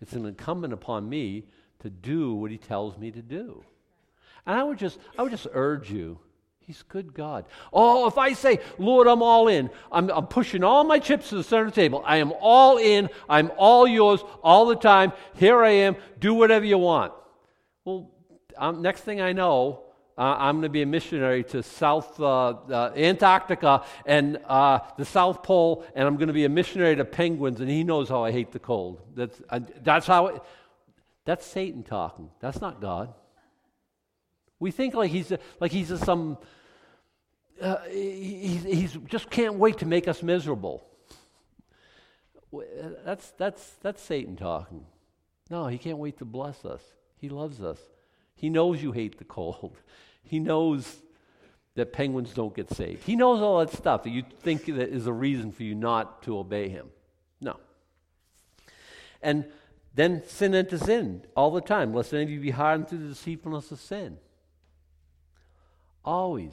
[0.00, 1.44] it's an incumbent upon me
[1.80, 3.62] to do what he tells me to do.
[4.46, 6.18] And I would just, I would just urge you.
[6.58, 7.46] He's good God.
[7.72, 11.34] Oh, if I say, Lord, I'm all in, I'm, I'm, pushing all my chips to
[11.34, 12.02] the center of the table.
[12.06, 13.10] I am all in.
[13.28, 15.12] I'm all yours all the time.
[15.34, 15.96] Here I am.
[16.20, 17.12] Do whatever you want.
[17.84, 18.12] Well,
[18.56, 19.82] um, next thing I know,
[20.20, 25.06] uh, I'm going to be a missionary to South uh, uh, Antarctica and uh, the
[25.06, 28.22] South Pole, and I'm going to be a missionary to penguins, and he knows how
[28.22, 29.00] I hate the cold.
[29.14, 29.40] That's,
[29.82, 30.42] that's how it,
[31.24, 32.28] that's Satan talking.
[32.38, 33.14] That's not God.
[34.58, 36.36] We think like he's a, like he's a, some
[37.62, 40.86] uh, he, he's just can't wait to make us miserable.
[43.06, 44.84] That's that's that's Satan talking.
[45.48, 46.82] No, he can't wait to bless us.
[47.16, 47.78] He loves us.
[48.34, 49.78] He knows you hate the cold.
[50.22, 50.96] He knows
[51.74, 53.04] that penguins don't get saved.
[53.04, 56.22] He knows all that stuff that you think that is a reason for you not
[56.24, 56.90] to obey him.
[57.40, 57.56] No.
[59.22, 59.46] And
[59.94, 63.08] then sin enters in all the time, lest any of you be hardened through the
[63.08, 64.18] deceitfulness of sin.
[66.04, 66.52] Always.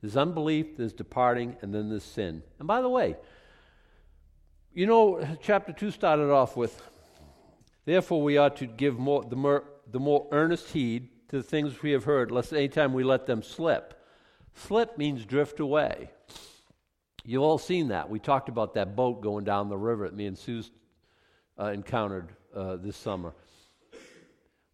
[0.00, 2.42] There's unbelief, there's departing, and then there's sin.
[2.58, 3.16] And by the way,
[4.72, 6.80] you know, chapter 2 started off with,
[7.84, 11.82] Therefore we ought to give more, the, more, the more earnest heed to the things
[11.82, 13.94] we have heard, lest anytime we let them slip.
[14.54, 16.10] Slip means drift away.
[17.24, 18.08] You've all seen that.
[18.08, 20.62] We talked about that boat going down the river that me and Sue
[21.58, 23.34] uh, encountered uh, this summer.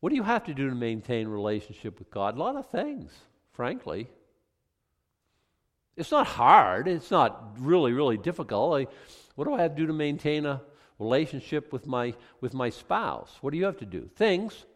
[0.00, 2.36] What do you have to do to maintain a relationship with God?
[2.36, 3.12] A lot of things,
[3.52, 4.08] frankly.
[5.96, 6.88] It's not hard.
[6.88, 8.80] It's not really, really difficult.
[8.80, 8.86] I,
[9.34, 10.60] what do I have to do to maintain a
[10.98, 13.38] relationship with my with my spouse?
[13.40, 14.08] What do you have to do?
[14.14, 14.66] Things.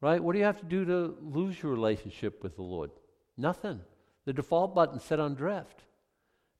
[0.00, 0.22] Right?
[0.22, 2.90] What do you have to do to lose your relationship with the Lord?
[3.36, 3.80] Nothing.
[4.26, 5.84] The default button set on drift.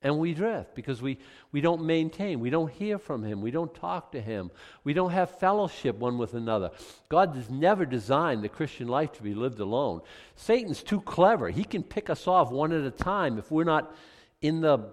[0.00, 1.18] And we drift because we,
[1.50, 4.52] we don't maintain, we don't hear from Him, we don't talk to Him,
[4.84, 6.70] we don't have fellowship one with another.
[7.08, 10.02] God has never designed the Christian life to be lived alone.
[10.36, 11.48] Satan's too clever.
[11.50, 13.92] He can pick us off one at a time if we're not
[14.40, 14.90] in the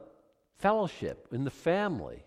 [0.57, 2.23] fellowship, in the family.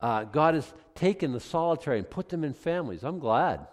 [0.00, 3.02] Uh, God has taken the solitary and put them in families.
[3.02, 3.66] I'm glad.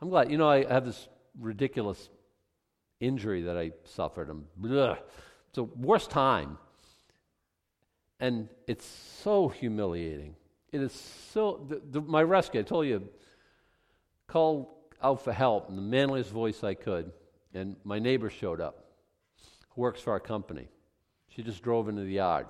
[0.00, 0.30] I'm glad.
[0.30, 1.08] You know, I have this
[1.38, 2.08] ridiculous
[3.00, 4.30] injury that I suffered.
[4.30, 4.98] I'm, ugh,
[5.48, 6.58] it's a worst time.
[8.20, 10.34] And it's so humiliating.
[10.72, 11.64] It is so.
[11.68, 13.08] The, the, my rescue, I told you,
[14.26, 14.66] called
[15.02, 17.12] out for help in the manliest voice I could.
[17.54, 18.86] And my neighbor showed up,
[19.70, 20.68] who works for our company.
[21.28, 22.46] She just drove into the yard.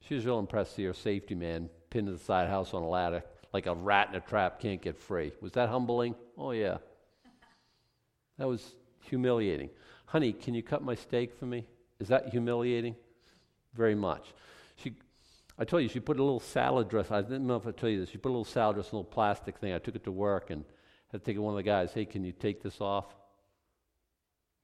[0.00, 2.82] She was real impressed to see her safety man pinned to the side house on
[2.82, 3.24] a ladder
[3.54, 5.32] like a rat in a trap can't get free.
[5.40, 6.16] Was that humbling?
[6.36, 6.78] Oh, yeah.
[8.36, 9.70] That was humiliating.
[10.06, 11.64] Honey, can you cut my steak for me?
[12.00, 12.96] Is that humiliating?
[13.72, 14.34] Very much.
[14.74, 14.96] She,
[15.56, 17.12] I told you, she put a little salad dress.
[17.12, 18.10] I didn't know if I told you this.
[18.10, 19.72] She put a little salad dressing, a little plastic thing.
[19.72, 20.64] I took it to work and
[21.12, 21.92] had to take it one of the guys.
[21.94, 23.14] Hey, can you take this off?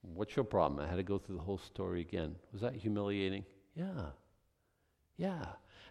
[0.03, 0.85] What's your problem?
[0.85, 2.35] I had to go through the whole story again.
[2.53, 3.45] Was that humiliating?
[3.77, 4.07] Yeah.
[5.17, 5.45] Yeah.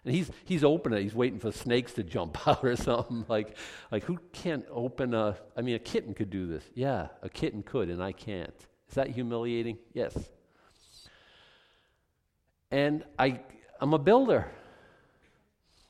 [0.04, 1.02] And he's, he's open it.
[1.02, 3.24] He's waiting for snakes to jump out or something.
[3.28, 3.56] Like,
[3.90, 5.36] like, who can't open a.
[5.56, 6.64] I mean, a kitten could do this.
[6.74, 8.54] Yeah, a kitten could, and I can't.
[8.88, 9.78] Is that humiliating?
[9.92, 10.16] Yes.
[12.70, 13.40] And I,
[13.80, 14.50] I'm a builder.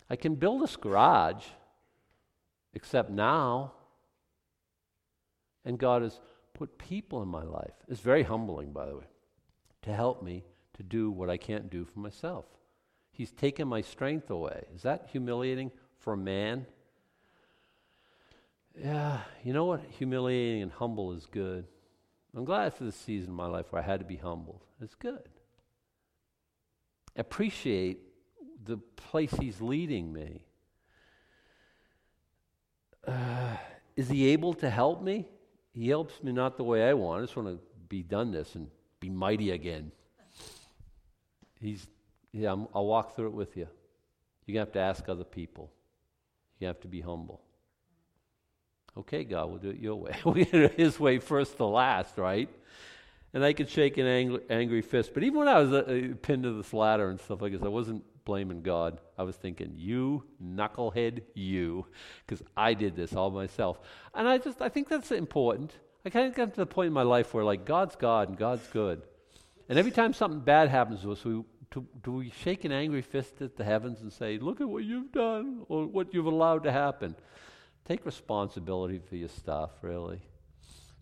[0.08, 1.44] I can build this garage,
[2.74, 3.72] except now.
[5.64, 6.18] And God has
[6.54, 7.74] put people in my life.
[7.88, 9.04] It's very humbling, by the way,
[9.82, 10.44] to help me
[10.74, 12.46] to do what I can't do for myself.
[13.20, 14.64] He's taken my strength away.
[14.74, 16.64] Is that humiliating for a man?
[18.74, 19.82] Yeah, you know what?
[19.98, 21.66] Humiliating and humble is good.
[22.34, 24.62] I'm glad for the season in my life where I had to be humbled.
[24.80, 25.28] It's good.
[27.14, 27.98] Appreciate
[28.64, 30.40] the place He's leading me.
[33.06, 33.54] Uh,
[33.96, 35.28] is He able to help me?
[35.74, 37.20] He helps me not the way I want.
[37.20, 38.68] I just want to be done this and
[38.98, 39.92] be mighty again.
[41.60, 41.86] He's
[42.32, 43.68] yeah, i will walk through it with you.
[44.46, 45.70] You have to ask other people.
[46.58, 47.40] You have to be humble.
[48.96, 50.16] Okay, God, we'll do it your way.
[50.24, 52.48] we His way first to last, right?
[53.32, 55.14] And I could shake an angry, angry fist.
[55.14, 57.62] But even when I was uh, uh, pinned to this ladder and stuff like this,
[57.62, 59.00] I wasn't blaming God.
[59.16, 61.86] I was thinking, you knucklehead, you,
[62.26, 63.78] because I did this all myself.
[64.14, 65.72] And I just, I think that's important.
[66.04, 68.36] I kind of got to the point in my life where, like, God's God and
[68.36, 69.02] God's good.
[69.68, 73.02] And every time something bad happens to us, we, to, do we shake an angry
[73.02, 76.64] fist at the heavens and say, Look at what you've done or what you've allowed
[76.64, 77.14] to happen?
[77.84, 80.20] Take responsibility for your stuff, really.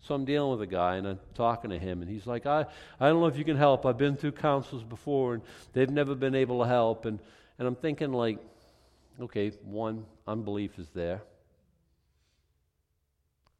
[0.01, 2.65] So I'm dealing with a guy and I'm talking to him, and he's like, I,
[2.99, 3.85] I don't know if you can help.
[3.85, 5.43] I've been through councils before, and
[5.73, 7.05] they've never been able to help.
[7.05, 7.19] And,
[7.57, 8.39] and I'm thinking, like,
[9.19, 11.21] okay, one, unbelief is there.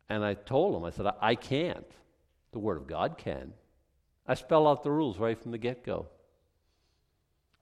[0.08, 1.92] And I told him, I said, I, I can't.
[2.52, 3.54] The Word of God can.
[4.26, 6.08] I spell out the rules right from the get go.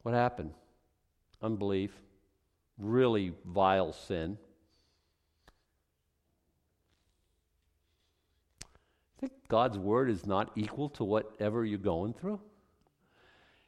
[0.08, 0.51] What happened?
[1.41, 1.91] Unbelief,
[2.78, 4.38] really vile sin.
[9.20, 12.39] Think God's word is not equal to whatever you're going through?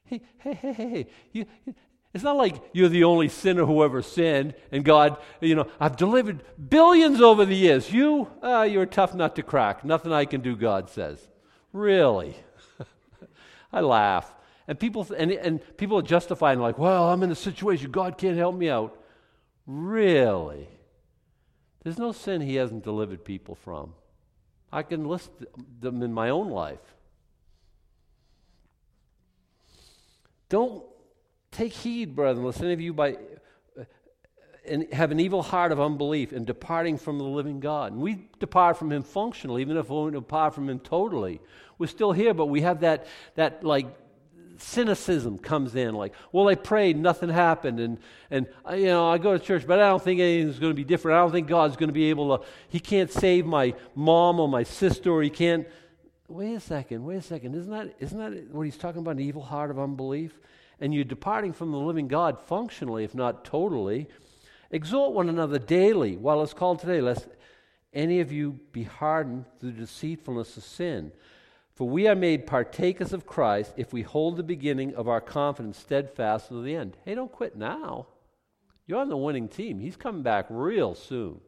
[0.06, 1.46] Hey, hey, hey, hey, you,
[2.14, 5.98] it's not like you're the only sinner who ever sinned, and God, you know, I've
[5.98, 7.92] delivered billions over the years.
[7.92, 9.84] You, uh, you're a tough nut to crack.
[9.84, 11.20] Nothing I can do, God says.
[11.74, 12.38] Really?
[13.74, 14.34] I laugh.
[14.70, 18.38] And people, and, and people are justifying, like, well, I'm in a situation, God can't
[18.38, 18.96] help me out.
[19.66, 20.68] Really?
[21.84, 23.96] There's no sin he hasn't delivered people from.
[24.72, 25.32] I can list
[25.80, 26.78] them in my own life.
[30.50, 30.84] Don't
[31.50, 33.14] take heed, brethren, lest any of you by
[33.76, 33.86] uh,
[34.68, 37.94] and have an evil heart of unbelief and departing from the living God.
[37.94, 41.42] And we depart from Him functionally, even if we don't depart from Him totally.
[41.80, 43.88] We're still here, but we have that that like
[44.62, 47.98] cynicism comes in like well i prayed nothing happened and
[48.30, 50.76] and uh, you know i go to church but i don't think anything's going to
[50.76, 51.18] be different.
[51.18, 54.48] I don't think god's going to be able to he can't save my mom or
[54.48, 55.68] my sister or he can't
[56.28, 57.56] wait a second wait a second.
[57.56, 60.40] Isn't that isn't that what he's talking about an evil heart of unbelief?
[60.82, 64.08] And you're departing from the living god functionally if not totally.
[64.72, 67.28] Exhort one another daily while it's called today lest
[67.94, 71.12] any of you be hardened through the deceitfulness of sin
[71.80, 75.80] for we are made partakers of Christ if we hold the beginning of our confidence
[75.80, 76.98] steadfast to the end.
[77.06, 78.08] Hey, don't quit now.
[78.86, 79.80] You're on the winning team.
[79.80, 81.40] He's coming back real soon.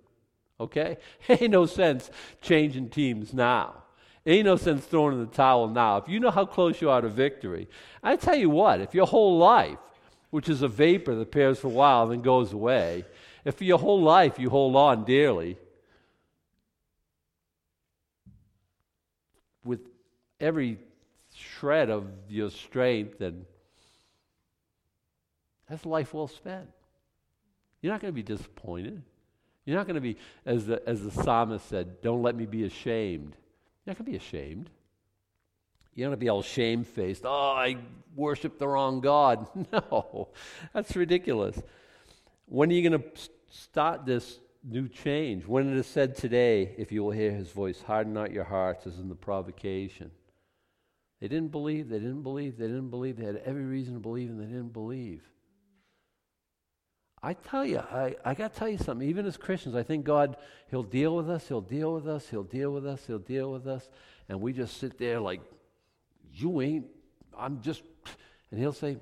[0.57, 0.99] Okay?
[1.27, 2.09] Ain't no sense
[2.41, 3.83] changing teams now.
[4.25, 5.97] Ain't no sense throwing in the towel now.
[5.97, 7.67] If you know how close you are to victory,
[8.01, 9.79] I tell you what, if your whole life,
[10.29, 13.03] which is a vapor that appears for a while and then goes away,
[13.43, 15.57] if for your whole life you hold on dearly,
[19.65, 19.90] with
[20.41, 20.79] every
[21.33, 23.45] shred of your strength, and
[25.69, 26.69] that's life well spent.
[27.81, 29.01] You're not going to be disappointed.
[29.65, 32.63] You're not going to be, as the, as the psalmist said, don't let me be
[32.63, 33.35] ashamed.
[33.85, 34.69] You're not going to be ashamed.
[35.93, 37.23] You're not going to be all shamefaced.
[37.25, 37.77] Oh, I
[38.15, 39.47] worship the wrong God.
[39.71, 40.29] No,
[40.73, 41.61] that's ridiculous.
[42.45, 43.07] When are you going to
[43.49, 45.45] start this new change?
[45.45, 48.87] When it is said today, if you will hear his voice, harden not your hearts
[48.87, 50.11] as in the provocation.
[51.21, 53.17] They didn't believe, they didn't believe, they didn't believe.
[53.17, 55.21] They had every reason to believe, and they didn't believe.
[57.21, 59.07] I tell you, I, I got to tell you something.
[59.07, 60.35] Even as Christians, I think God,
[60.71, 63.67] He'll deal with us, He'll deal with us, He'll deal with us, He'll deal with
[63.67, 63.87] us.
[64.27, 65.41] And we just sit there like,
[66.33, 66.87] you ain't,
[67.37, 67.83] I'm just,
[68.49, 68.97] and He'll say,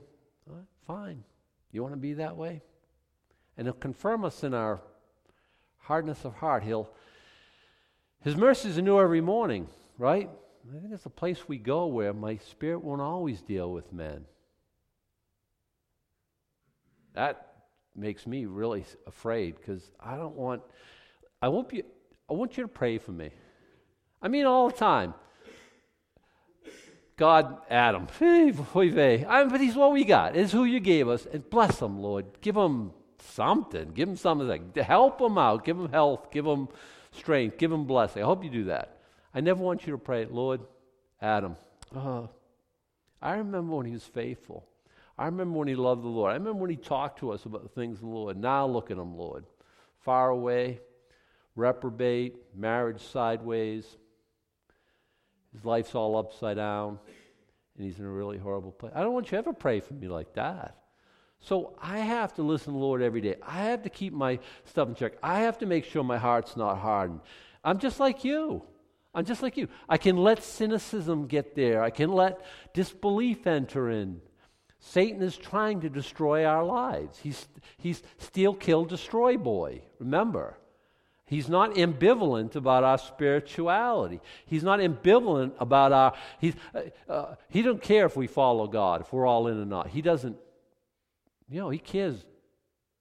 [0.86, 1.24] fine.
[1.72, 2.62] You want to be that way?
[3.58, 4.82] And He'll confirm us in our
[5.78, 6.64] hardness of heart.
[6.64, 6.90] He'll,
[8.26, 10.30] His mercies are new every morning, right?
[10.70, 14.26] I think it's a place we go where my spirit won't always deal with men.
[17.16, 17.48] that
[17.96, 20.62] makes me really afraid because I don't want,
[21.42, 21.84] I want you,
[22.30, 23.32] I want you to pray for me.
[24.22, 25.14] I mean, all the time.
[27.18, 30.38] God, Adam, I but he's what we got.
[30.38, 31.26] It's who you gave us.
[31.26, 32.26] And bless him, Lord.
[32.42, 33.92] Give him something.
[33.94, 34.72] Give him something.
[34.76, 35.66] Help him out.
[35.66, 36.32] Give him health.
[36.32, 36.70] Give him
[37.12, 37.58] strength.
[37.58, 38.24] Give him blessing.
[38.24, 38.99] I hope you do that.
[39.34, 40.62] I never want you to pray, Lord,
[41.22, 41.56] Adam.
[41.96, 42.28] Uh,
[43.22, 44.66] I remember when he was faithful.
[45.18, 46.32] I remember when he loved the Lord.
[46.32, 48.38] I remember when he talked to us about the things of the Lord.
[48.38, 49.46] Now look at him, Lord.
[50.00, 50.80] Far away,
[51.56, 53.86] reprobate, marriage sideways.
[55.54, 57.00] His life's all upside down,
[57.76, 58.94] and he's in a really horrible place.
[58.96, 60.78] I don't want you to ever pray for me like that.
[61.42, 63.36] So I have to listen to the Lord every day.
[63.46, 65.14] I have to keep my stuff in check.
[65.24, 67.22] I have to make sure my heart's not hardened.
[67.64, 68.64] I'm just like you.
[69.20, 69.68] I'm just like you.
[69.90, 71.84] I can let cynicism get there.
[71.84, 72.40] I can let
[72.74, 74.22] disbelief enter in.
[74.80, 77.20] Satan is trying to destroy our lives.
[77.20, 79.82] He's, he's steal, kill, destroy boy.
[80.00, 80.58] Remember,
[81.26, 84.22] he's not ambivalent about our spirituality.
[84.46, 86.14] He's not ambivalent about our.
[86.40, 89.66] He's, uh, uh, he don't care if we follow God, if we're all in or
[89.66, 89.90] not.
[89.90, 90.38] He doesn't.
[91.50, 92.26] You know, he cares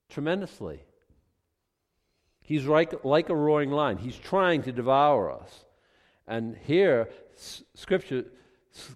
[0.09, 0.83] tremendously.
[2.43, 3.99] He's like, like a roaring lion.
[3.99, 5.67] He's trying to devour us.
[6.29, 7.09] And here,
[7.75, 8.27] Scripture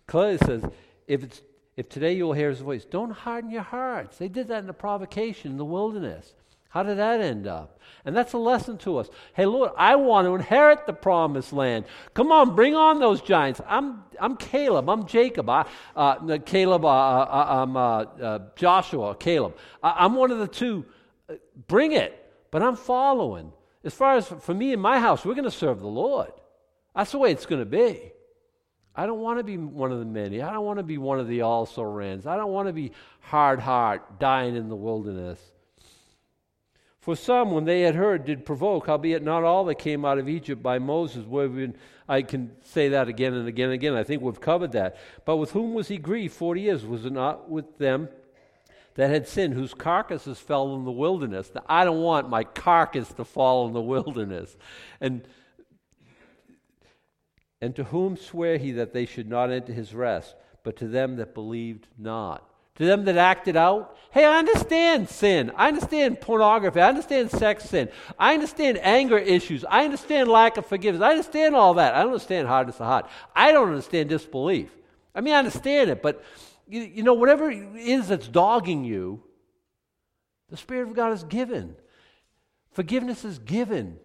[0.07, 0.63] clearly says,
[1.09, 1.43] if it's
[1.77, 4.19] if today you will hear his voice, don't harden your hearts.
[4.19, 6.35] They did that in the provocation in the wilderness.
[6.69, 7.81] How did that end up?
[8.05, 9.09] And that's a lesson to us.
[9.35, 11.85] Hey, Lord, I want to inherit the promised land.
[12.15, 13.61] Come on, bring on those giants.
[13.67, 14.89] I'm, I'm Caleb.
[14.89, 15.49] I'm Jacob.
[15.51, 19.57] I, uh, Caleb, uh, uh, uh I'm uh, uh, Joshua, Caleb.
[19.83, 20.87] I, am one of the two.
[21.69, 22.19] Bring it.
[22.51, 23.53] But I'm following.
[23.85, 26.33] As far as for me and my house, we're going to serve the Lord.
[26.95, 28.13] That's the way it's going to be.
[28.95, 30.43] I don't want to be one of the many.
[30.43, 32.27] I don't want to be one of the also rans.
[32.27, 35.41] I don't want to be hard heart, dying in the wilderness.
[37.01, 40.29] For some, when they had heard, did provoke, albeit not all that came out of
[40.29, 41.25] Egypt by Moses.
[41.25, 41.75] Been,
[42.09, 43.95] I can say that again and again and again.
[43.95, 44.99] I think we've covered that.
[45.25, 46.85] But with whom was he grieved 40 years?
[46.85, 48.09] Was it not with them
[48.95, 51.51] that had sinned, whose carcasses fell in the wilderness?
[51.53, 54.57] Now, I don't want my carcass to fall in the wilderness.
[55.01, 55.27] And
[57.63, 60.35] and to whom swear he that they should not enter his rest,
[60.65, 62.47] but to them that believed not?
[62.75, 65.53] To them that acted out, hey, I understand sin.
[65.55, 66.81] I understand pornography.
[66.81, 67.89] I understand sex sin.
[68.19, 69.65] I understand anger issues.
[69.65, 71.05] I understand lack of forgiveness.
[71.05, 71.95] I understand all that.
[71.95, 73.09] I don't understand hardness of heart.
[73.37, 74.71] I don't understand disbelief.
[75.15, 76.25] I mean, I understand it, but
[76.67, 79.23] you, you know, whatever it is that's dogging you,
[80.49, 81.77] the Spirit of God is given.
[82.73, 83.99] Forgiveness is given.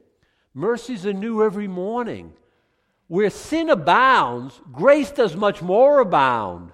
[0.54, 2.34] Mercies are new every morning.
[3.08, 6.72] Where sin abounds, grace does much more abound.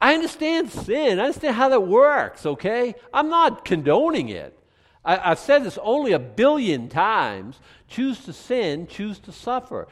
[0.00, 1.20] I understand sin.
[1.20, 2.94] I understand how that works, okay?
[3.12, 4.58] I'm not condoning it.
[5.04, 7.60] I, have said this only a billion times.
[7.88, 9.88] Choose to sin, choose to suffer.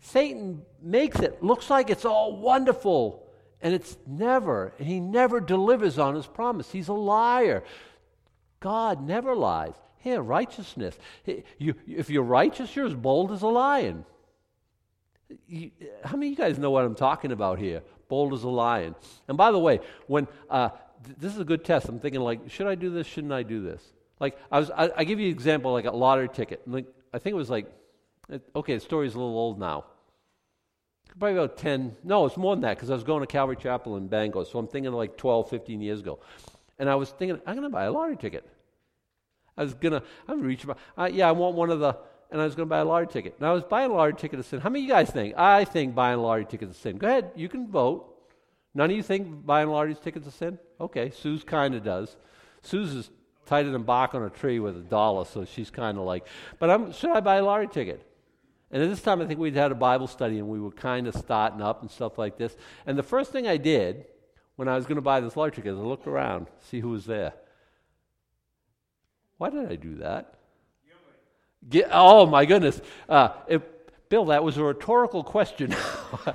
[0.00, 3.26] Satan makes it looks like it's all wonderful,
[3.62, 6.70] and it's never, and he never delivers on his promise.
[6.70, 7.62] He's a liar.
[8.60, 9.74] God never lies.
[9.98, 10.98] Here, righteousness.
[11.58, 14.04] You, if you're righteous, you're as bold as a lion.
[15.46, 15.70] You,
[16.04, 17.82] how many of you guys know what I'm talking about here?
[18.08, 18.94] Bold as a lion.
[19.28, 20.70] And by the way, when uh,
[21.04, 23.06] th- this is a good test, I'm thinking like, should I do this?
[23.06, 23.82] Shouldn't I do this?
[24.18, 26.62] Like I was, I, I give you an example, like a lottery ticket.
[26.66, 27.66] Like I think it was like,
[28.28, 29.84] it, okay, the story's a little old now.
[31.18, 33.96] Probably about 10, no, it's more than that because I was going to Calvary Chapel
[33.96, 34.44] in Bangor.
[34.44, 36.20] So I'm thinking like 12, 15 years ago.
[36.78, 38.48] And I was thinking, I'm going to buy a lottery ticket.
[39.56, 40.66] I was going to, I'm going to reach,
[40.96, 41.96] uh, yeah, I want one of the,
[42.30, 43.36] and I was going to buy a lottery ticket.
[43.38, 44.60] And I was buying a lottery ticket to sin.
[44.60, 45.34] How many of you guys think?
[45.36, 46.98] I think buying a lottery ticket is a sin.
[46.98, 48.06] Go ahead, you can vote.
[48.74, 50.58] None of you think buying a lottery ticket is a sin?
[50.80, 52.16] Okay, Sue's kind of does.
[52.62, 53.10] Sue's is
[53.46, 56.26] tighter than bark on a tree with a dollar, so she's kind of like,
[56.58, 58.06] but I'm, should I buy a lottery ticket?
[58.70, 61.08] And at this time, I think we'd had a Bible study and we were kind
[61.08, 62.56] of starting up and stuff like this.
[62.86, 64.04] And the first thing I did
[64.54, 66.90] when I was going to buy this lottery ticket is I looked around, see who
[66.90, 67.32] was there.
[69.38, 70.34] Why did I do that?
[71.68, 72.80] Get, oh, my goodness.
[73.08, 73.30] Uh,
[74.08, 75.74] Bill, that was a rhetorical question.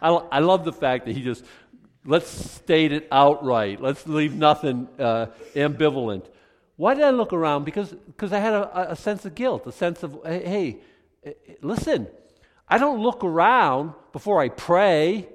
[0.00, 1.44] I, I love the fact that he just,
[2.06, 3.80] let's state it outright.
[3.80, 6.26] Let's leave nothing uh, ambivalent.
[6.76, 7.64] Why did I look around?
[7.64, 10.78] Because because I had a, a, sense of guilt, a sense of, hey,
[11.24, 12.08] hey, listen,
[12.68, 15.28] I don't look around before I pray.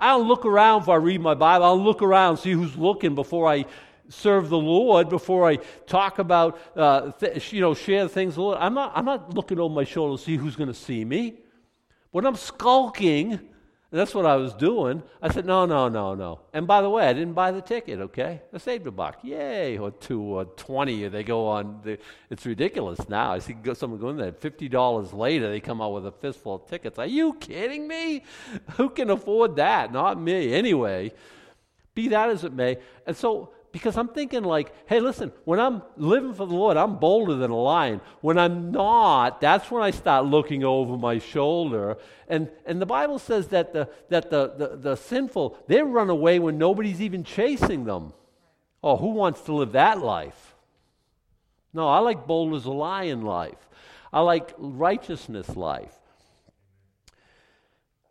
[0.00, 1.64] I don't look around before I read my Bible.
[1.64, 3.66] I don't look around, see who's looking before I
[4.12, 5.56] serve the Lord, before I
[5.86, 8.36] talk about, uh, th- you know, share things.
[8.38, 11.04] Lord, I'm not, I'm not looking over my shoulder to see who's going to see
[11.04, 11.38] me.
[12.10, 13.40] When I'm skulking
[13.92, 15.02] that's what I was doing.
[15.20, 16.40] I said, no, no, no, no.
[16.54, 18.40] And by the way, I didn't buy the ticket, okay?
[18.50, 19.18] I saved a buck.
[19.22, 21.08] Yay, or two or 20.
[21.08, 21.80] They go on.
[21.84, 21.98] The,
[22.30, 23.32] it's ridiculous now.
[23.32, 24.32] I see someone going there.
[24.32, 26.98] $50 later, they come out with a fistful of tickets.
[26.98, 28.24] Are you kidding me?
[28.76, 29.92] Who can afford that?
[29.92, 30.54] Not me.
[30.54, 31.12] Anyway,
[31.94, 32.78] be that as it may.
[33.06, 36.96] And so because I'm thinking, like, hey, listen, when I'm living for the Lord, I'm
[36.96, 38.02] bolder than a lion.
[38.20, 41.96] When I'm not, that's when I start looking over my shoulder.
[42.28, 46.38] And, and the Bible says that, the, that the, the, the sinful, they run away
[46.38, 48.12] when nobody's even chasing them.
[48.84, 50.54] Oh, who wants to live that life?
[51.72, 53.68] No, I like bold as a lion life.
[54.12, 55.94] I like righteousness life.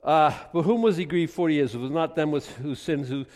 [0.04, 1.76] Uh, but whom was he grieved 40 years?
[1.76, 3.28] It was not them with, whose sins who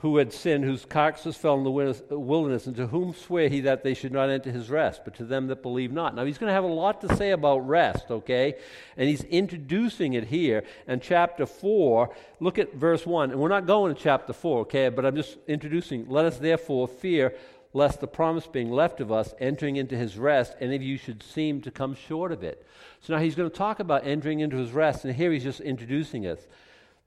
[0.00, 3.84] who had sinned, whose carcasses fell in the wilderness, and to whom swear he that
[3.84, 6.14] they should not enter his rest, but to them that believe not.
[6.14, 8.54] Now, he's going to have a lot to say about rest, okay?
[8.96, 12.14] And he's introducing it here in chapter 4.
[12.40, 13.30] Look at verse 1.
[13.30, 14.88] And we're not going to chapter 4, okay?
[14.88, 16.08] But I'm just introducing.
[16.08, 17.34] Let us therefore fear
[17.74, 21.22] lest the promise being left of us, entering into his rest, any of you should
[21.22, 22.66] seem to come short of it.
[23.00, 25.60] So now he's going to talk about entering into his rest, and here he's just
[25.60, 26.40] introducing us.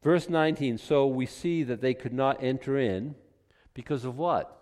[0.03, 3.15] Verse 19 So we see that they could not enter in
[3.73, 4.59] because of what?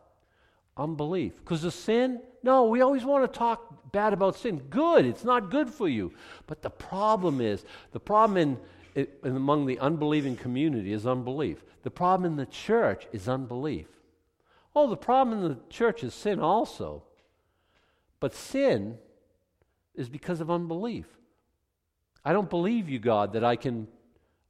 [0.77, 1.35] Unbelief.
[1.37, 2.21] Because of sin?
[2.43, 4.59] No, we always want to talk bad about sin.
[4.69, 6.13] Good, it's not good for you.
[6.47, 8.57] But the problem is the problem
[8.95, 11.63] in, among the unbelieving community is unbelief.
[11.83, 13.87] The problem in the church is unbelief.
[14.75, 17.03] Oh, the problem in the church is sin also.
[18.19, 18.97] But sin
[19.95, 21.07] is because of unbelief.
[22.23, 23.87] I don't believe you, God, that I can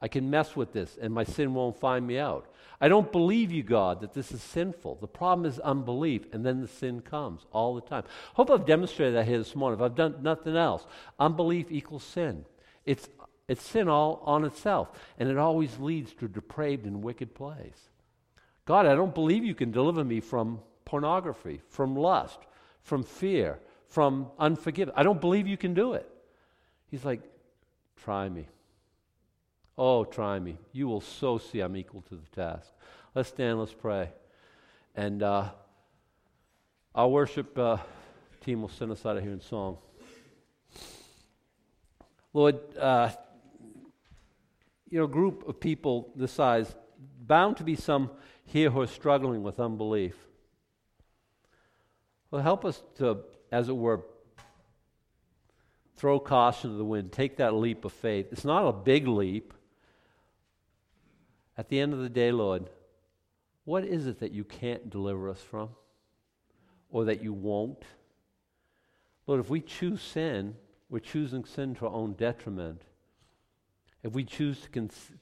[0.02, 2.48] I can mess with this and my sin won't find me out.
[2.84, 4.98] I don't believe you, God, that this is sinful.
[5.00, 8.04] The problem is unbelief, and then the sin comes all the time.
[8.34, 9.80] Hope I've demonstrated that here this morning.
[9.80, 10.84] If I've done nothing else,
[11.20, 12.44] unbelief equals sin.
[12.84, 13.08] It's,
[13.48, 14.90] it's sin all on itself,
[15.20, 17.90] and it always leads to a depraved and wicked place.
[18.66, 22.40] God, I don't believe you can deliver me from pornography, from lust,
[22.82, 24.96] from fear, from unforgiveness.
[24.98, 26.10] I don't believe you can do it.
[26.90, 27.22] He's like,
[28.04, 28.48] try me.
[29.84, 30.60] Oh, try me.
[30.74, 32.72] You will so see I'm equal to the task.
[33.16, 34.12] Let's stand, let's pray.
[34.96, 35.50] And uh,
[36.94, 37.78] our worship uh,
[38.42, 39.80] team will send us out of here in song.
[42.32, 43.10] Lord, uh,
[44.88, 46.76] you know, a group of people this size,
[47.20, 48.12] bound to be some
[48.46, 50.16] here who are struggling with unbelief.
[52.30, 53.22] Well, help us to,
[53.52, 54.02] as it were,
[55.96, 58.28] throw caution to the wind, take that leap of faith.
[58.32, 59.56] It's not a big leap.
[61.62, 62.72] At the end of the day, Lord,
[63.66, 65.70] what is it that you can't deliver us from?
[66.90, 67.84] Or that you won't?
[69.28, 70.56] Lord, if we choose sin,
[70.90, 72.82] we're choosing sin to our own detriment.
[74.02, 74.70] If we choose to,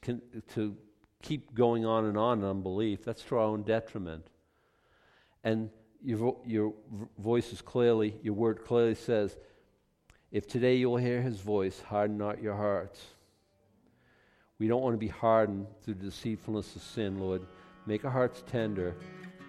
[0.01, 0.21] con-
[0.53, 0.77] to
[1.21, 4.25] keep going on and on in unbelief, that's to our own detriment.
[5.43, 5.69] And
[6.01, 6.73] your, vo- your
[7.17, 9.37] voice is clearly, your word clearly says,
[10.31, 13.01] if today you will hear his voice, harden not your hearts.
[14.59, 17.41] We don't want to be hardened through the deceitfulness of sin, Lord.
[17.85, 18.93] Make our hearts tender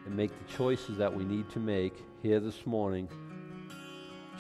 [0.07, 3.09] and make the choices that we need to make here this morning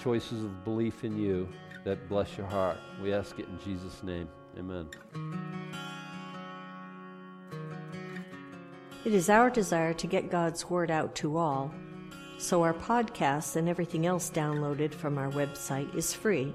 [0.01, 1.49] choices of belief in you
[1.85, 2.79] that bless your heart.
[3.03, 4.29] We ask it in Jesus' name.
[4.57, 4.89] Amen.
[9.05, 11.75] It is our desire to get God's Word out to all,
[12.39, 16.55] so our podcasts and everything else downloaded from our website is free.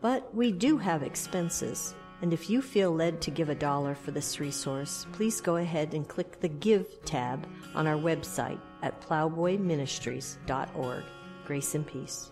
[0.00, 1.94] But we do have expenses.
[2.22, 5.94] And if you feel led to give a dollar for this resource, please go ahead
[5.94, 11.04] and click the Give tab on our website at plowboyministries.org.
[11.46, 12.30] Grace and peace.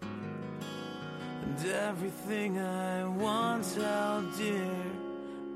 [0.00, 4.70] And everything I once oh held dear,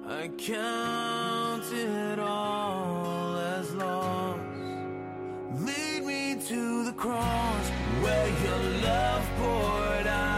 [0.07, 4.41] I count it all as lost.
[5.61, 7.69] Lead me to the cross
[8.01, 10.32] where your love poured out.